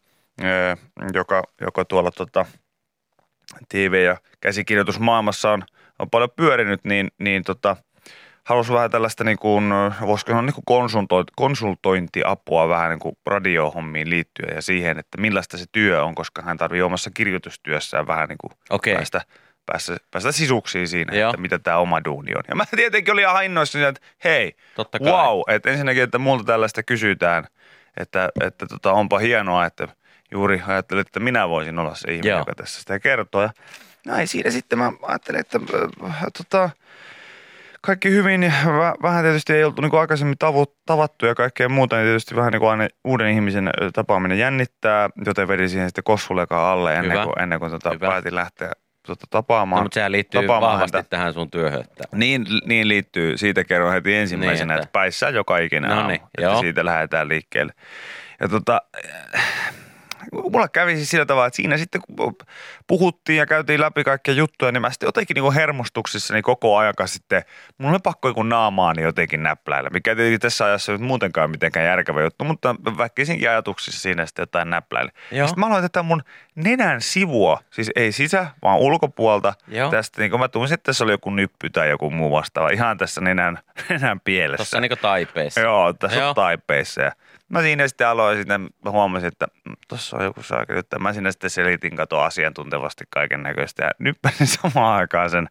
joka, 1.14 1.42
joka 1.60 1.84
tuolla 1.84 2.10
tota, 2.10 2.46
TV- 3.68 4.04
ja 4.04 4.16
käsikirjoitusmaailmassa 4.40 5.50
on, 5.50 5.62
on 5.98 6.10
paljon 6.10 6.30
pyörinyt, 6.36 6.84
niin, 6.84 7.08
niin 7.18 7.44
tota, 7.44 7.76
halusi 8.44 8.72
vähän 8.72 8.90
tällaista, 8.90 9.24
niin 9.24 9.38
kuin, 9.38 9.70
voisiko 10.06 10.30
sanoa 10.30 10.42
niin 10.42 10.54
kuin 10.54 10.64
konsultointi, 10.64 11.32
konsultointiapua 11.36 12.68
vähän 12.68 12.90
niin 12.90 12.98
kuin 12.98 13.16
radiohommiin 13.26 14.10
liittyen 14.10 14.54
ja 14.54 14.62
siihen, 14.62 14.98
että 14.98 15.20
millaista 15.20 15.58
se 15.58 15.64
työ 15.72 16.04
on, 16.04 16.14
koska 16.14 16.42
hän 16.42 16.56
tarvii 16.56 16.82
omassa 16.82 17.10
kirjoitustyössään 17.14 18.06
vähän 18.06 18.28
niin 18.28 18.38
kuin 18.38 18.52
päästä, 18.94 19.20
päästä, 19.66 19.96
päästä 20.10 20.32
sisuksiin 20.32 20.88
siinä, 20.88 21.16
Joo. 21.16 21.30
että 21.30 21.40
mitä 21.40 21.58
tämä 21.58 21.76
oma 21.76 22.04
duuni 22.04 22.34
on. 22.34 22.42
Ja 22.48 22.54
mä 22.54 22.64
tietenkin 22.76 23.12
olin 23.12 23.24
ihan 23.24 23.44
innoissani, 23.44 23.84
että 23.84 24.00
hei, 24.24 24.56
Totta 24.74 24.98
kai. 24.98 25.12
wow, 25.12 25.40
että 25.48 25.70
ensinnäkin, 25.70 26.02
että 26.02 26.18
multa 26.18 26.44
tällaista 26.44 26.82
kysytään, 26.82 27.44
että, 27.96 28.28
että 28.40 28.66
tota, 28.66 28.92
onpa 28.92 29.18
hienoa, 29.18 29.66
että 29.66 29.88
juuri 30.30 30.62
ajattelin, 30.66 31.00
että 31.00 31.20
minä 31.20 31.48
voisin 31.48 31.78
olla 31.78 31.94
se 31.94 32.10
ihminen, 32.12 32.30
Joo. 32.30 32.38
joka 32.38 32.54
tässä 32.54 32.80
sitä 32.80 32.98
kertoo. 32.98 33.42
Ja 33.42 33.50
näin 34.06 34.28
siinä 34.28 34.50
sitten 34.50 34.78
mä 34.78 34.92
ajattelin, 35.02 35.40
että 35.40 35.60
äh, 36.04 36.24
tota, 36.38 36.70
kaikki 37.80 38.10
hyvin 38.10 38.52
vähän 39.02 39.24
tietysti 39.24 39.52
ei 39.52 39.64
oltu 39.64 39.82
niin 39.82 39.90
kuin 39.90 40.00
aikaisemmin 40.00 40.38
tavu, 40.38 40.66
tavattu 40.86 41.26
ja 41.26 41.34
kaikkea 41.34 41.68
muuta, 41.68 41.96
niin 41.96 42.06
tietysti 42.06 42.36
vähän 42.36 42.52
niin 42.52 42.60
kuin 42.60 42.70
aina 42.70 42.88
uuden 43.04 43.28
ihmisen 43.28 43.68
ö, 43.68 43.90
tapaaminen 43.92 44.38
jännittää, 44.38 45.10
joten 45.26 45.48
vedin 45.48 45.70
siihen 45.70 45.88
sitten 45.88 46.04
kossulekaan 46.04 46.72
alle 46.72 46.94
ennen 46.94 47.12
Hyvä. 47.12 47.24
kuin, 47.24 47.42
ennen 47.42 47.58
kuin 47.60 47.70
tota, 47.70 47.90
Hyvä. 47.90 48.06
päätin 48.08 48.34
lähteä 48.34 48.72
tota, 49.16 49.26
tapaamaan. 49.30 49.80
No, 49.80 49.84
mutta 49.84 49.94
sehän 49.94 50.12
liittyy 50.12 50.40
tapaamaan 50.42 50.72
vahvasti 50.72 50.96
häntä. 50.96 51.10
tähän 51.10 51.32
sun 51.34 51.50
työhön. 51.50 51.80
Että. 51.80 52.04
Niin, 52.14 52.46
niin 52.64 52.88
liittyy. 52.88 53.36
Siitä 53.38 53.64
kerron 53.64 53.92
heti 53.92 54.14
ensimmäisenä, 54.14 54.74
Niin, 54.74 54.78
että- 54.78 54.84
että, 54.88 54.98
päissään 54.98 55.34
joka 55.34 55.58
ikinen 55.58 55.90
No 55.90 55.96
aamu. 55.96 56.08
niin, 56.08 56.20
että 56.20 56.42
joo. 56.42 56.60
siitä 56.60 56.84
lähdetään 56.84 57.28
liikkeelle. 57.28 57.72
Ja 58.40 58.48
tota, 58.48 58.82
mulla 60.32 60.68
kävi 60.68 60.96
siis 60.96 61.10
sillä 61.10 61.26
tavalla, 61.26 61.46
että 61.46 61.56
siinä 61.56 61.76
sitten 61.76 62.00
kun 62.16 62.36
puhuttiin 62.90 63.38
ja 63.38 63.46
käytiin 63.46 63.80
läpi 63.80 64.04
kaikkia 64.04 64.34
juttuja, 64.34 64.72
niin 64.72 64.80
mä 64.80 64.90
sitten 64.90 65.06
jotenkin 65.06 65.34
niin 65.34 65.52
hermostuksissani 65.52 66.42
koko 66.42 66.76
aika 66.76 67.06
sitten, 67.06 67.42
mulla 67.78 67.92
oli 67.92 68.00
pakko 68.02 68.28
joku 68.28 68.42
naamaani 68.42 69.02
jotenkin 69.02 69.42
näpläillä, 69.42 69.90
mikä 69.90 70.14
tietenkin 70.14 70.40
tässä 70.40 70.64
ajassa 70.64 70.92
nyt 70.92 71.00
muutenkaan 71.00 71.50
mitenkään 71.50 71.86
järkevä 71.86 72.22
juttu, 72.22 72.44
mutta 72.44 72.74
väkisinkin 72.98 73.50
ajatuksissa 73.50 74.00
siinä 74.00 74.26
sitten 74.26 74.42
jotain 74.42 74.70
näpläillä. 74.70 75.12
Sitten 75.28 75.54
mä 75.56 75.66
aloin 75.66 75.82
tätä 75.82 76.02
mun 76.02 76.22
nenän 76.54 77.00
sivua, 77.00 77.60
siis 77.70 77.90
ei 77.96 78.12
sisä, 78.12 78.46
vaan 78.62 78.78
ulkopuolta 78.78 79.54
Joo. 79.68 79.90
tästä, 79.90 80.20
niin 80.20 80.30
kun 80.30 80.40
mä 80.40 80.48
tunsin, 80.48 80.74
että 80.74 80.84
tässä 80.84 81.04
oli 81.04 81.12
joku 81.12 81.30
nyppy 81.30 81.70
tai 81.70 81.90
joku 81.90 82.10
muu 82.10 82.32
vastaava, 82.32 82.70
ihan 82.70 82.98
tässä 82.98 83.20
nenän, 83.20 83.58
nenän 83.88 84.20
pielessä. 84.20 84.56
Tuossa 84.56 84.80
niinku 84.80 84.96
taipeissa. 84.96 85.60
Joo, 85.60 85.92
tässä 85.92 86.18
Joo. 86.18 86.28
on 86.28 86.34
taipeissa. 86.34 87.02
Ja 87.02 87.12
mä 87.50 87.62
siinä 87.62 87.88
sitten 87.88 88.08
aloin, 88.08 88.38
sitten 88.38 88.68
mä 88.84 88.90
huomasin, 88.90 89.28
että 89.28 89.48
tuossa 89.88 90.16
on 90.16 90.24
joku 90.24 90.42
saakeli 90.42 90.78
juttu. 90.78 90.98
Mä 90.98 91.12
siinä 91.12 91.32
sitten 91.32 91.50
selitin 91.50 91.96
kato 91.96 92.20
asiantuntevasti 92.80 93.04
kaiken 93.10 93.42
näköistä 93.42 93.84
ja 93.84 93.90
nyppäsin 93.98 94.46
samaan 94.62 94.96
aikaan 94.96 95.30
sen 95.30 95.48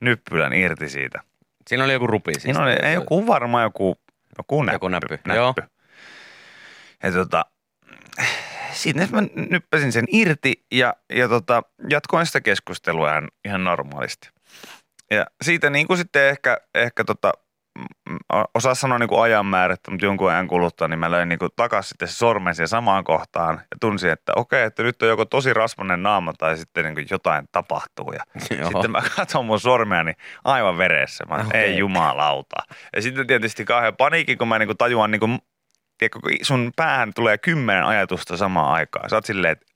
nyppylän 0.00 0.52
irti 0.52 0.88
siitä. 0.88 1.20
Siinä 1.66 1.84
oli 1.84 1.92
joku 1.92 2.06
rupi. 2.06 2.32
Siis 2.32 2.42
Siinä 2.42 2.62
oli 2.62 2.76
ei, 2.82 2.94
joku 2.94 3.26
varmaan 3.26 3.62
joku, 3.64 3.96
joku 4.38 4.62
näppy. 4.62 4.74
Joku 4.74 4.88
näppy, 4.88 5.18
joo. 5.34 5.54
Ja 7.02 7.12
tota, 7.12 7.44
sitten 8.72 9.08
mä 9.10 9.22
nyppäsin 9.50 9.92
sen 9.92 10.04
irti 10.08 10.64
ja, 10.72 10.94
ja 11.10 11.28
tota, 11.28 11.62
jatkoin 11.90 12.26
sitä 12.26 12.40
keskustelua 12.40 13.10
ihan, 13.10 13.28
ihan 13.44 13.64
normaalisti. 13.64 14.28
Ja 15.10 15.26
siitä 15.42 15.70
niin 15.70 15.86
kuin 15.86 15.96
sitten 15.98 16.28
ehkä, 16.28 16.58
ehkä 16.74 17.04
tota, 17.04 17.32
osaa 18.54 18.74
sanoa 18.74 18.98
niin 18.98 19.08
kuin 19.08 19.22
ajan 19.22 19.46
määrättä, 19.46 19.90
mutta 19.90 20.06
jonkun 20.06 20.30
ajan 20.30 20.48
kuluttua, 20.48 20.88
niin 20.88 20.98
mä 20.98 21.10
löin 21.10 21.28
niin 21.28 21.38
kuin 21.38 21.50
takaisin 21.56 21.88
sitten 21.88 22.08
se 22.08 22.14
sormen 22.14 22.54
siihen 22.54 22.68
samaan 22.68 23.04
kohtaan 23.04 23.54
ja 23.54 23.76
tunsin, 23.80 24.10
että 24.10 24.32
okei, 24.36 24.62
että 24.62 24.82
nyt 24.82 25.02
on 25.02 25.08
joko 25.08 25.24
tosi 25.24 25.54
rasvainen 25.54 26.02
naama 26.02 26.32
tai 26.32 26.56
sitten 26.56 26.84
niin 26.84 26.94
kuin 26.94 27.06
jotain 27.10 27.48
tapahtuu. 27.52 28.12
Ja 28.12 28.20
Joo. 28.58 28.70
sitten 28.70 28.90
mä 28.90 29.02
katson 29.16 29.46
mun 29.46 29.60
sormeani 29.60 30.12
aivan 30.44 30.78
veressä. 30.78 31.24
Mä, 31.26 31.34
okay. 31.34 31.60
Ei 31.60 31.78
jumalauta. 31.78 32.56
Ja 32.96 33.02
sitten 33.02 33.26
tietysti 33.26 33.64
kauhean 33.64 33.96
paniikki, 33.96 34.36
kun 34.36 34.48
mä 34.48 34.58
niin 34.58 34.68
kuin 34.68 34.78
tajuan 34.78 35.10
niin 35.10 35.20
kuin, 35.20 35.38
tiedätkö, 35.98 36.20
kun 36.20 36.32
sun 36.42 36.72
päähän 36.76 37.12
tulee 37.14 37.38
kymmenen 37.38 37.84
ajatusta 37.84 38.36
samaan 38.36 38.72
aikaan. 38.72 39.10
Sä 39.10 39.16
oot 39.16 39.26
silleen, 39.26 39.52
että 39.52 39.66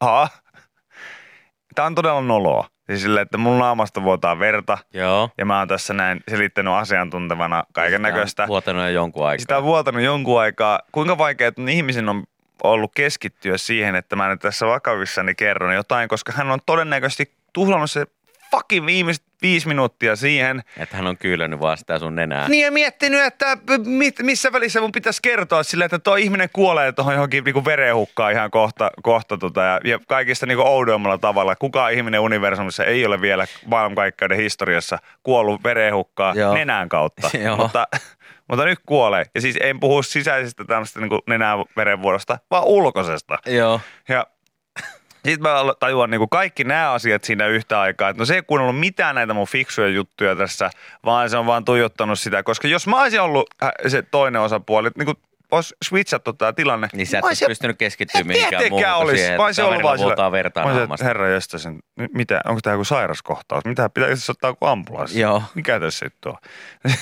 tää 1.74 1.84
on 1.84 1.94
todella 1.94 2.20
noloa. 2.20 2.73
Siis 2.86 3.02
silleen, 3.02 3.22
että 3.22 3.38
mun 3.38 3.58
naamasta 3.58 4.02
vuotaa 4.02 4.38
verta 4.38 4.78
Joo. 4.92 5.30
ja 5.38 5.44
mä 5.44 5.58
oon 5.58 5.68
tässä 5.68 5.94
näin 5.94 6.20
selittänyt 6.28 6.74
asiantuntevana 6.74 7.64
kaiken 7.72 8.02
näköistä. 8.02 8.46
Vuotanut 8.46 8.82
jo 8.82 8.88
jonkun 8.90 9.26
aikaa. 9.26 9.40
Sitä 9.40 9.58
on 9.58 9.64
vuotanut 9.64 10.02
jonkun 10.02 10.40
aikaa. 10.40 10.80
Kuinka 10.92 11.18
vaikea 11.18 11.52
ihmisen 11.70 12.08
on 12.08 12.24
ollut 12.62 12.92
keskittyä 12.94 13.58
siihen, 13.58 13.94
että 13.94 14.16
mä 14.16 14.28
nyt 14.28 14.40
tässä 14.40 14.66
vakavissani 14.66 15.34
kerron 15.34 15.74
jotain, 15.74 16.08
koska 16.08 16.32
hän 16.32 16.50
on 16.50 16.58
todennäköisesti 16.66 17.32
tuhlannut 17.52 17.90
se 17.90 18.06
fucking 18.50 18.86
viimeiset 18.86 19.24
viisi 19.44 19.68
minuuttia 19.68 20.16
siihen. 20.16 20.62
Että 20.76 20.96
hän 20.96 21.06
on 21.06 21.16
kyylännyt 21.16 21.60
vaan 21.60 21.78
sitä 21.78 21.98
sun 21.98 22.14
nenää. 22.14 22.48
Niin 22.48 22.64
ja 22.64 22.72
miettinyt, 22.72 23.20
että 23.20 23.58
mit, 23.86 24.16
missä 24.22 24.52
välissä 24.52 24.80
mun 24.80 24.92
pitäisi 24.92 25.20
kertoa 25.22 25.62
sille, 25.62 25.84
että 25.84 25.98
tuo 25.98 26.16
ihminen 26.16 26.48
kuolee 26.52 26.92
tuohon 26.92 27.14
johonkin 27.14 27.44
niinku 27.44 27.64
verenhukkaan 27.64 28.32
ihan 28.32 28.50
kohta, 28.50 28.90
kohta 29.02 29.38
tota, 29.38 29.60
ja, 29.60 29.80
ja 29.84 29.98
kaikista 30.08 30.46
niinku 30.46 30.62
oudoimmalla 30.66 31.18
tavalla. 31.18 31.56
Kukaan 31.56 31.92
ihminen 31.92 32.20
universumissa 32.20 32.84
ei 32.84 33.06
ole 33.06 33.20
vielä 33.20 33.46
maailmankaikkeuden 33.66 34.38
historiassa 34.38 34.98
kuollut 35.22 35.64
verenhukkaan 35.64 36.36
Joo. 36.36 36.54
nenän 36.54 36.88
kautta. 36.88 37.30
Joo. 37.44 37.56
mutta, 37.56 37.86
mutta 38.48 38.64
nyt 38.64 38.78
kuolee. 38.86 39.24
Ja 39.34 39.40
siis 39.40 39.58
en 39.60 39.80
puhu 39.80 40.02
sisäisestä 40.02 40.64
tämmöistä 40.64 41.00
niinku 41.00 41.20
nenän 41.26 41.58
verenvuodosta, 41.76 42.38
vaan 42.50 42.64
ulkoisesta. 42.64 43.38
Joo. 43.46 43.80
Ja 44.08 44.26
sitten 45.24 45.42
mä 45.42 45.54
tajuan 45.80 46.10
niin 46.10 46.28
kaikki 46.30 46.64
nämä 46.64 46.92
asiat 46.92 47.24
siinä 47.24 47.46
yhtä 47.46 47.80
aikaa, 47.80 48.08
että 48.08 48.20
no 48.20 48.24
se 48.26 48.34
ei 48.34 48.42
kuunnellut 48.42 48.80
mitään 48.80 49.14
näitä 49.14 49.34
mun 49.34 49.46
fiksuja 49.46 49.88
juttuja 49.88 50.36
tässä, 50.36 50.70
vaan 51.04 51.30
se 51.30 51.36
on 51.36 51.46
vaan 51.46 51.64
tuijottanut 51.64 52.18
sitä. 52.18 52.42
Koska 52.42 52.68
jos 52.68 52.86
mä 52.86 53.02
olisin 53.02 53.20
ollut 53.20 53.46
äh, 53.62 53.70
se 53.88 54.02
toinen 54.02 54.40
osapuoli, 54.40 54.90
niin 54.98 55.16
olisi 55.50 55.74
switchattu 55.84 56.32
tämä 56.32 56.52
tilanne. 56.52 56.88
Niin 56.92 57.06
sä 57.06 57.18
et 57.18 57.24
olisi 57.24 57.44
pystynyt 57.46 57.78
keskittymään 57.78 58.26
mihinkään 58.26 58.62
muuhun 58.70 58.84
kuin 58.84 58.94
olisi. 58.94 59.16
siihen, 59.16 59.34
että 59.34 59.66
ollut 59.66 59.82
vaan 59.82 59.98
sillä- 59.98 60.06
vuotaa 60.06 60.32
verta 60.32 60.60
mä 60.60 60.66
olisin, 60.66 60.92
että 60.92 61.04
herra 61.04 61.28
jästäsen, 61.28 61.78
mitä, 62.14 62.40
onko 62.44 62.60
tämä 62.60 62.74
joku 62.74 62.84
sairaskohtaus? 62.84 63.64
Mitä, 63.64 63.88
pitäisi 63.88 64.32
ottaa 64.32 64.50
joku 64.50 64.66
ambulanssi? 64.66 65.20
Joo. 65.20 65.42
Mikä 65.54 65.80
tässä 65.80 66.06
nyt 66.06 66.26
on? 66.26 66.36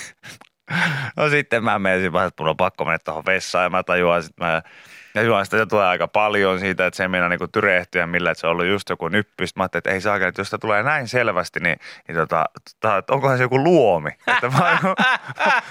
no 1.17 1.29
sitten 1.29 1.65
mä 1.65 1.79
menisin 1.79 2.13
vaan, 2.13 2.29
että 2.29 2.43
mun 2.43 2.51
on 2.51 2.57
pakko 2.57 2.85
mennä 2.85 2.99
tuohon 2.99 3.27
vessaan 3.27 3.65
ja 3.65 3.71
mä 3.71 3.83
tajuan, 3.83 4.21
että 4.21 4.45
mä 4.45 4.63
ja 5.15 5.23
juon 5.23 5.45
sitä 5.45 5.67
tulee 5.67 5.87
aika 5.87 6.09
paljon 6.09 6.61
siitä, 6.61 6.87
että 6.87 6.97
se 6.97 7.03
ei 7.03 7.29
niinku 7.29 7.49
tyrehtyä 7.49 8.07
millä, 8.07 8.31
että 8.31 8.41
se 8.41 8.47
on 8.47 8.51
ollut 8.51 8.67
just 8.67 8.89
joku 8.91 9.09
nyppy. 9.09 9.47
Sitten 9.47 9.61
mä 9.61 9.63
ajattelin, 9.63 9.81
että 9.81 9.91
ei 9.91 10.01
saa, 10.01 10.17
että 10.17 10.41
jos 10.41 10.49
sitä 10.49 10.59
tulee 10.59 10.83
näin 10.83 11.09
selvästi, 11.09 11.61
niin, 11.61 11.77
niin 12.09 12.17
tota, 12.17 12.45
tota, 12.81 13.15
onkohan 13.15 13.37
se 13.37 13.45
joku 13.45 13.65
luomi. 13.65 14.11
Että 14.27 14.51
mä 14.51 14.59
oon, 14.59 14.73
joku, 14.73 14.95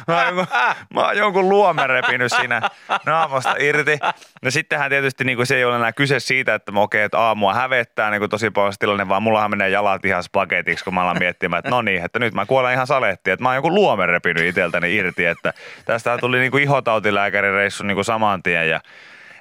mä 0.08 0.25
oon, 0.25 0.47
mä 0.93 1.01
oon 1.01 1.17
jonkun 1.17 1.49
luomen 1.49 1.89
repinyt 1.89 2.32
siinä 2.32 2.62
naamasta 3.06 3.56
irti. 3.60 3.99
No 4.41 4.51
sittenhän 4.51 4.89
tietysti 4.89 5.23
niin 5.23 5.45
se 5.45 5.56
ei 5.56 5.65
ole 5.65 5.75
enää 5.75 5.93
kyse 5.93 6.19
siitä, 6.19 6.56
että 6.56 6.71
mä 6.71 6.82
okei, 6.82 7.04
että 7.04 7.19
aamua 7.19 7.54
hävettää 7.54 8.12
niin 8.12 8.30
tosi 8.30 8.49
paljon 8.49 8.73
tilanne, 8.80 9.08
vaan 9.08 9.23
mullahan 9.23 9.51
menee 9.51 9.69
jalat 9.69 10.06
ihan 10.06 10.23
spagetiksi, 10.23 10.84
kun 10.84 10.93
mä 10.93 11.01
alan 11.04 11.19
miettimään, 11.19 11.60
että 11.60 11.69
no 11.69 11.82
niin, 11.82 12.06
että 12.06 12.19
nyt 12.19 12.34
mä 12.34 12.45
kuolen 12.45 12.73
ihan 12.73 12.88
salettiin, 12.88 13.34
että 13.34 13.43
mä 13.43 13.49
oon 13.49 13.56
joku 13.56 13.75
luomen 13.75 14.10
repinyt 14.10 14.45
itseltäni 14.45 14.95
irti, 14.95 15.25
että 15.25 15.54
tästä 15.86 16.17
tuli 16.17 16.39
niin 16.39 16.51
kuin 16.51 16.63
ihotautilääkärireissu 16.63 17.84
niin 17.84 17.95
kuin 17.95 18.06
saman 18.06 18.43
tien 18.43 18.69
ja 18.69 18.80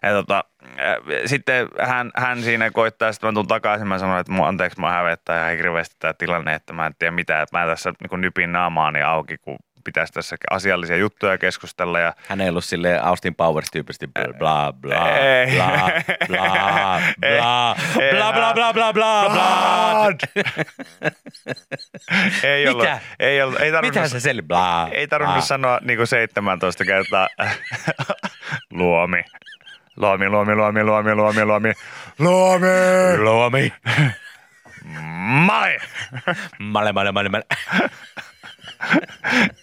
ja 0.02 0.12
tota, 0.12 0.44
sitten 1.26 1.68
hän, 1.86 2.10
hän 2.16 2.42
siinä 2.42 2.70
koittaa, 2.70 3.12
sitten 3.12 3.28
mä 3.28 3.32
tuun 3.34 3.48
takaisin, 3.48 3.88
mä 3.88 3.98
sanoin, 3.98 4.20
että 4.20 4.32
mun, 4.32 4.48
anteeksi, 4.48 4.80
mä 4.80 4.90
hävettää 4.90 5.38
ihan 5.38 5.56
hirveästi 5.56 5.96
tämä 5.98 6.12
tilanne, 6.12 6.54
että 6.54 6.72
mä 6.72 6.86
en 6.86 6.94
tiedä 6.98 7.10
mitä, 7.10 7.42
että 7.42 7.58
mä 7.58 7.66
tässä 7.66 7.92
niin 8.00 8.20
nypin 8.20 8.52
naamaani 8.52 9.02
auki, 9.02 9.38
kun 9.38 9.56
pitäisi 9.84 10.12
tässä 10.12 10.36
asiallisia 10.50 10.96
juttuja 10.96 11.38
keskustella 11.38 12.00
ja 12.00 12.14
Hän 12.28 12.40
ei 12.40 12.48
ollut 12.48 12.64
silleen 12.64 13.04
Austin 13.04 13.34
Powers 13.34 13.70
tyyppisesti 13.70 14.06
bla 14.38 14.72
bla 14.72 14.72
bla 14.72 15.82
bla 16.28 16.96
bla 17.20 17.74
bla 18.12 18.32
bla 18.32 18.52
bla 18.52 18.72
bla 18.72 18.92
bla 18.92 18.92
bla 18.92 19.30
bla. 19.30 20.16
Ei 22.42 22.68
ollut, 22.68 22.82
Mitä? 22.82 23.00
ei 23.20 23.42
ollut, 23.42 23.60
ei 23.60 23.72
tarvinnut, 23.72 23.94
Mitä 23.96 24.08
se 24.08 24.20
seli 24.20 24.42
bla 24.42 24.88
ei 24.92 25.08
tarvinnut 25.08 25.34
bla. 25.34 25.42
sanoa 25.42 25.78
niin 25.82 25.96
kuin 25.96 26.06
17 26.06 26.84
kertaa 26.84 27.28
luomi, 28.70 29.24
Luomi, 30.00 30.28
luomi, 30.28 30.54
luomi, 30.54 30.84
luomi, 30.84 31.14
luomi, 31.14 31.44
luomi. 31.44 31.72
Luomi! 32.18 32.66
Luomi. 33.18 33.72
Male! 35.46 35.78
Male, 36.58 36.92
male, 36.92 37.12
male, 37.12 37.28
male. 37.28 37.44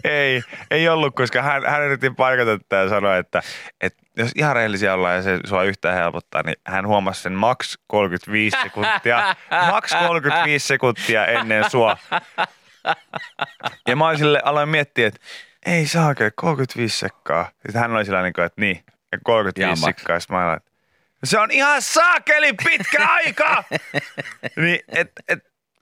ei, 0.03 0.41
ei 0.71 0.89
ollut, 0.89 1.15
koska 1.15 1.41
hän, 1.41 1.65
hän 1.65 1.83
yritti 1.83 2.09
paikata 2.09 2.57
tätä 2.57 2.75
ja 2.75 2.89
sanoi, 2.89 3.19
että, 3.19 3.41
että 3.81 4.03
jos 4.17 4.31
ihan 4.35 4.55
rehellisiä 4.55 4.93
ollaan 4.93 5.15
ja 5.15 5.21
se 5.21 5.39
sua 5.45 5.63
yhtään 5.63 5.97
helpottaa, 5.97 6.41
niin 6.45 6.55
hän 6.67 6.87
huomasi 6.87 7.21
sen 7.21 7.33
maks 7.33 7.79
35 7.87 8.57
sekuntia, 8.63 9.35
maks 9.71 9.95
35 9.95 10.67
sekuntia 10.67 11.25
ennen 11.25 11.69
sua. 11.69 11.97
Ja 13.87 13.95
mä 13.95 14.17
sille, 14.17 14.41
aloin 14.43 14.69
miettiä, 14.69 15.07
että 15.07 15.19
ei 15.65 15.87
saakeli, 15.87 16.31
35 16.35 16.99
sekkaa. 16.99 17.45
Sitten 17.45 17.81
hän 17.81 17.95
oli 17.95 18.05
sillä 18.05 18.21
niin 18.21 18.33
kuin, 18.33 18.45
että 18.45 18.61
niin, 18.61 18.83
ja 19.11 19.17
35 19.23 19.61
Ihan 19.67 19.79
maks. 19.79 19.99
sekkaa. 19.99 20.19
Sitten 20.19 20.37
mä 20.37 20.45
olin, 20.45 20.57
että 20.57 20.71
se 21.23 21.39
on 21.39 21.51
ihan 21.51 21.81
saakeli 21.81 22.53
pitkä 22.53 23.07
aika! 23.17 23.63
niin, 24.55 24.79
et, 24.87 25.11
et, 25.27 25.39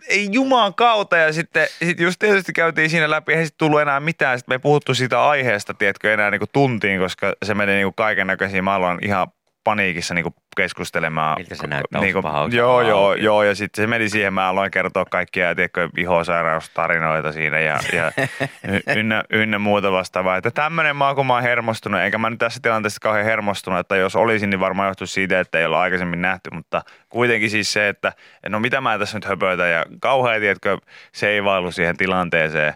ei 0.08 0.30
juman 0.32 0.74
kautta 0.76 1.18
ja 1.18 1.34
sitten 1.34 1.68
sit 1.84 2.00
just 2.00 2.20
tietysti 2.20 2.54
käytiin 2.54 2.90
siinä 2.90 3.10
läpi, 3.10 3.34
ei 3.34 3.46
sitten 3.46 3.58
tullut 3.58 3.82
enää 3.82 4.00
mitään. 4.00 4.40
Sitten 4.40 4.52
me 4.52 4.56
ei 4.56 4.60
puhuttu 4.60 4.96
siitä 4.96 5.24
aiheesta, 5.24 5.74
tiedätkö, 5.74 6.14
enää 6.14 6.32
niinku 6.32 6.48
tuntiin, 6.54 7.00
koska 7.00 7.34
se 7.46 7.54
meni 7.54 7.72
niinku 7.72 7.92
kaiken 7.92 8.28
näköisiin. 8.28 8.64
Mä 8.64 8.74
aloin 8.74 9.00
ihan 9.06 9.28
paniikissa 9.66 10.14
niinku 10.14 10.36
keskustelemaan. 10.58 11.38
Miltä 11.40 11.56
se 11.56 11.68
näyttää? 11.68 12.02
Niinku, 12.02 12.18
Onko 12.18 12.28
paha? 12.30 12.42
Onko 12.42 12.56
joo, 12.56 12.78
paha? 12.78 12.90
joo, 12.90 13.14
joo, 13.14 13.44
ja 13.44 13.56
sitten 13.56 13.84
se 13.84 13.88
meni 13.88 14.10
siihen, 14.10 14.34
mä 14.34 14.50
aloin 14.50 14.72
kertoa 14.72 15.06
kaikkia, 15.06 15.56
tiedätkö, 15.56 15.90
ihosairaustarinoita 15.98 17.32
siinä 17.32 17.60
ja, 17.60 17.80
ja 17.94 18.12
ynnä, 18.98 19.24
ynnä, 19.30 19.60
muuta 19.60 19.92
vastaavaa. 19.92 20.38
Että 20.38 20.52
tämmöinen 20.52 20.96
maa, 20.96 21.16
kun 21.16 21.28
mä 21.28 21.34
oon 21.34 21.44
hermostunut, 21.44 22.02
enkä 22.02 22.18
mä 22.18 22.30
nyt 22.30 22.40
tässä 22.40 22.60
tilanteessa 22.64 23.00
kauhean 23.02 23.26
hermostunut, 23.26 23.80
että 23.80 23.96
jos 23.96 24.16
olisin, 24.16 24.50
niin 24.50 24.60
varmaan 24.60 24.88
johtuisi 24.88 25.14
siitä, 25.14 25.40
että 25.40 25.60
ei 25.60 25.66
ole 25.66 25.78
aikaisemmin 25.78 26.22
nähty, 26.22 26.50
mutta 26.54 26.82
kuitenkin 27.10 27.50
siis 27.50 27.74
se, 27.74 27.90
että 27.90 28.14
no 28.50 28.60
mitä 28.60 28.82
mä 28.82 29.00
tässä 29.00 29.18
nyt 29.18 29.26
höpötän 29.26 29.72
ja 29.72 29.86
kauhean, 30.00 30.40
tiedätkö, 30.40 30.78
seivailu 31.14 31.72
siihen 31.72 31.98
tilanteeseen. 31.98 32.74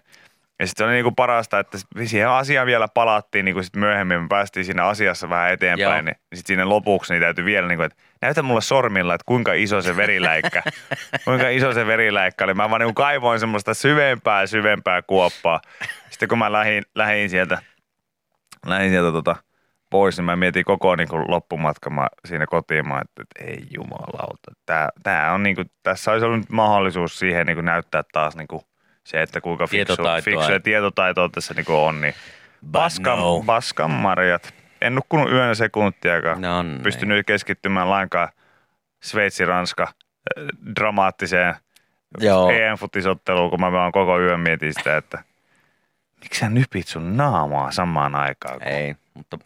Ja 0.59 0.67
sitten 0.67 0.85
oli 0.85 0.93
niinku 0.93 1.11
parasta, 1.11 1.59
että 1.59 1.77
siihen 2.05 2.29
asiaan 2.29 2.67
vielä 2.67 2.87
palattiin 2.87 3.45
niinku 3.45 3.63
sit 3.63 3.75
myöhemmin, 3.75 4.21
me 4.21 4.27
päästiin 4.27 4.65
siinä 4.65 4.85
asiassa 4.85 5.29
vähän 5.29 5.47
Joo. 5.47 5.53
eteenpäin, 5.53 6.05
niin 6.05 6.15
sitten 6.33 6.47
siinä 6.47 6.69
lopuksi 6.69 7.13
niin 7.13 7.21
täytyy 7.21 7.45
vielä, 7.45 7.67
niinku, 7.67 7.83
että 7.83 7.97
näytä 8.21 8.41
mulle 8.41 8.61
sormilla, 8.61 9.13
että 9.13 9.25
kuinka 9.25 9.53
iso 9.53 9.81
se 9.81 9.97
veriläikkä, 9.97 10.63
kuinka 11.25 11.49
iso 11.49 11.73
se 11.73 11.87
veriläikkä 11.87 12.43
oli. 12.43 12.53
Mä 12.53 12.69
vaan 12.69 12.81
niinku 12.81 12.93
kaivoin 12.93 13.39
semmoista 13.39 13.73
syvempää 13.73 14.47
syvempää 14.47 15.01
kuoppaa. 15.01 15.61
Sitten 16.09 16.29
kun 16.29 16.37
mä 16.37 16.51
lähdin, 16.51 16.83
lähdin 16.95 17.29
sieltä, 17.29 17.61
lähdin 18.65 18.89
sieltä 18.89 19.11
tota, 19.11 19.35
pois, 19.89 20.17
niin 20.17 20.25
mä 20.25 20.35
mietin 20.35 20.65
koko 20.65 20.95
niin 20.95 21.09
kuin 21.09 21.23
loppumatka 21.27 21.89
mä 21.89 22.07
siinä 22.27 22.45
kotiin, 22.45 22.87
mä 22.87 23.01
että, 23.01 23.21
että 23.21 23.51
ei 23.51 23.67
jumalauta. 23.71 24.51
Tää, 24.65 24.89
tää 25.03 25.33
on 25.33 25.43
niin 25.43 25.55
kuin, 25.55 25.71
tässä 25.83 26.11
olisi 26.11 26.25
ollut 26.25 26.49
mahdollisuus 26.49 27.19
siihen 27.19 27.47
niin 27.47 27.57
kuin 27.57 27.65
näyttää 27.65 28.03
taas 28.13 28.35
niin 28.35 28.47
kuin 28.47 28.61
se, 29.03 29.21
että 29.21 29.41
kuinka 29.41 29.67
fiksu, 29.67 29.95
fiksu 30.23 30.51
ja 30.51 30.59
tietotaitoa 30.59 31.29
tässä 31.29 31.53
niin 31.53 31.65
on. 31.69 32.01
Niin 32.01 32.13
paskan, 32.71 33.17
no. 33.17 33.43
paskan 33.45 33.91
marjat. 33.91 34.53
En 34.81 34.95
nukkunut 34.95 35.31
yön 35.31 35.55
sekuntiakaan. 35.55 36.41
No 36.41 36.63
niin. 36.63 36.81
Pystynyt 36.83 37.27
keskittymään 37.27 37.89
lainkaan 37.89 38.29
Sveitsi-Ranska 39.03 39.83
äh, 39.83 40.45
dramaattiseen 40.75 41.55
Joo. 42.19 42.49
EM-futisotteluun, 42.49 43.49
kun 43.49 43.59
mä 43.59 43.71
vaan 43.71 43.91
koko 43.91 44.19
yön 44.19 44.39
mietin 44.39 44.73
sitä, 44.73 44.97
että 44.97 45.23
miksi 46.21 46.39
sä 46.39 46.49
nypit 46.49 46.88
sun 46.88 47.17
naamaa 47.17 47.71
samaan 47.71 48.15
aikaan? 48.15 48.59
kun- 48.59 48.67
Ei, 48.67 48.95
mutta 49.13 49.38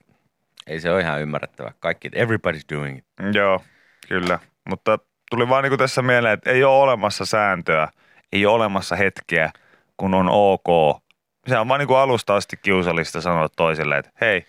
ei 0.67 0.79
se 0.79 0.91
ole 0.91 1.01
ihan 1.01 1.21
ymmärrettävä. 1.21 1.71
Kaikki, 1.79 2.07
everybody's 2.09 2.75
doing 2.77 2.97
it. 2.97 3.05
Joo, 3.33 3.63
kyllä. 4.07 4.39
Mutta 4.69 4.99
tuli 5.29 5.49
vaan 5.49 5.63
niinku 5.63 5.77
tässä 5.77 6.01
mieleen, 6.01 6.33
että 6.33 6.49
ei 6.49 6.63
ole 6.63 6.83
olemassa 6.83 7.25
sääntöä, 7.25 7.87
ei 8.31 8.45
ole 8.45 8.55
olemassa 8.55 8.95
hetkeä, 8.95 9.51
kun 9.97 10.13
on 10.13 10.27
ok. 10.29 10.99
Se 11.47 11.57
on 11.57 11.67
vaan 11.67 11.79
niinku 11.79 11.95
alusta 11.95 12.35
asti 12.35 12.57
kiusallista 12.57 13.21
sanoa 13.21 13.49
toiselle, 13.49 13.97
että 13.97 14.11
hei, 14.21 14.45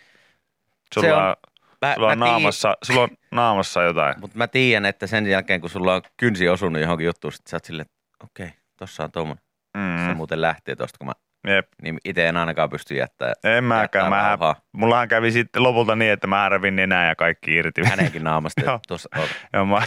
sulla, 0.94 1.06
Se 1.06 1.14
on, 1.14 1.22
on- 1.28 1.34
Mä, 1.82 1.94
sulla, 1.94 2.06
on, 2.08 2.18
mä 2.18 2.24
tiedän- 2.24 2.32
naamassa, 2.32 2.76
sulla 2.82 3.00
on 3.02 3.08
naamassa 3.30 3.82
jotain. 3.82 4.14
Mutta 4.20 4.38
mä 4.38 4.46
tiedän, 4.48 4.86
että 4.86 5.06
sen 5.06 5.26
jälkeen, 5.26 5.60
kun 5.60 5.70
sulla 5.70 5.94
on 5.94 6.02
kynsi 6.16 6.48
osunut 6.48 6.82
johonkin 6.82 7.04
juttuun, 7.04 7.32
sit 7.32 7.46
sä 7.46 7.56
oot 7.56 7.64
silleen, 7.64 7.86
että 7.86 8.24
okei, 8.24 8.50
tossa 8.78 9.04
on 9.04 9.10
tommonen. 9.12 9.44
Mm. 9.76 10.08
Se 10.08 10.14
muuten 10.14 10.40
lähtee 10.40 10.76
tosta, 10.76 10.98
kun 10.98 11.06
mä 11.06 11.12
jep. 11.54 11.68
niin 11.82 11.98
itse 12.04 12.28
en 12.28 12.36
ainakaan 12.36 12.70
pysty 12.70 12.94
jättää 12.94 13.32
En 13.44 13.64
mäkään. 13.64 14.10
Mä, 14.10 14.38
mullahan 14.72 15.08
kävi 15.08 15.30
sitten 15.30 15.62
lopulta 15.62 15.96
niin, 15.96 16.12
että 16.12 16.26
mä 16.26 16.48
rävin 16.48 16.76
nenää 16.76 17.08
ja 17.08 17.16
kaikki 17.16 17.54
irti. 17.54 17.82
hänenkin 17.84 18.24
naamasta. 18.24 18.60
Joo. 18.66 18.80
Tuossa, 18.88 19.08
Joo, 19.52 19.66
mä... 19.66 19.82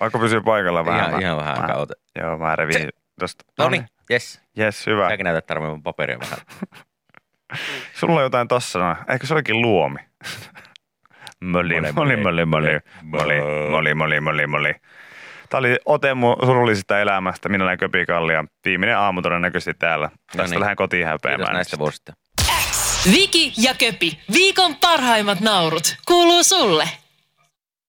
Vaikka 0.00 0.18
pysyy 0.18 0.40
paikalla 0.40 0.84
vähän. 0.84 1.00
ihan, 1.00 1.12
mä, 1.12 1.18
ihan 1.18 1.36
vähän 1.36 1.56
mä, 1.56 1.62
aikaa. 1.62 1.76
Oota. 1.76 1.94
Joo, 2.20 2.38
mä 2.38 2.56
revin 2.56 2.88
tosta. 3.20 3.44
No 3.58 3.68
niin, 3.68 3.86
jes. 4.10 4.42
Jes, 4.56 4.86
hyvä. 4.86 5.08
Säkin 5.08 5.24
näytät 5.24 5.46
tarvitsevan 5.46 5.82
paperia 5.82 6.18
vähän. 6.20 6.38
Sulla 8.00 8.14
on 8.14 8.22
jotain 8.22 8.48
tossa 8.48 8.78
noin. 8.78 8.96
Eikö 9.08 9.26
se 9.26 9.34
olikin 9.34 9.62
luomi? 9.62 9.98
Moli, 11.44 11.80
mole. 11.80 11.92
moli, 11.92 12.16
moli, 12.16 12.46
moli, 12.46 12.80
moli, 13.70 13.94
moli, 13.94 14.20
moli, 14.20 14.46
moli. 14.46 14.74
Tämä 15.50 15.58
oli 15.58 15.78
ote 15.84 16.14
mun 16.14 16.36
surullisesta 16.44 17.00
elämästä. 17.00 17.48
Minä 17.48 17.64
olen 17.64 17.78
Köpi 17.78 18.06
Kallia. 18.06 18.44
Viimeinen 18.64 18.98
aamu 18.98 19.22
todennäköisesti 19.22 19.74
täällä. 19.78 20.10
Tästä 20.36 20.50
niin. 20.50 20.60
lähden 20.60 20.76
kotiin 20.76 21.06
Kiitos 21.06 21.12
häpeämään. 21.12 21.54
näistä 21.54 21.78
vuosista. 21.78 22.12
Viki 23.12 23.52
ja 23.56 23.74
Köpi, 23.74 24.18
viikon 24.32 24.76
parhaimmat 24.76 25.40
naurut, 25.40 25.96
kuuluu 26.06 26.44
sulle. 26.44 26.88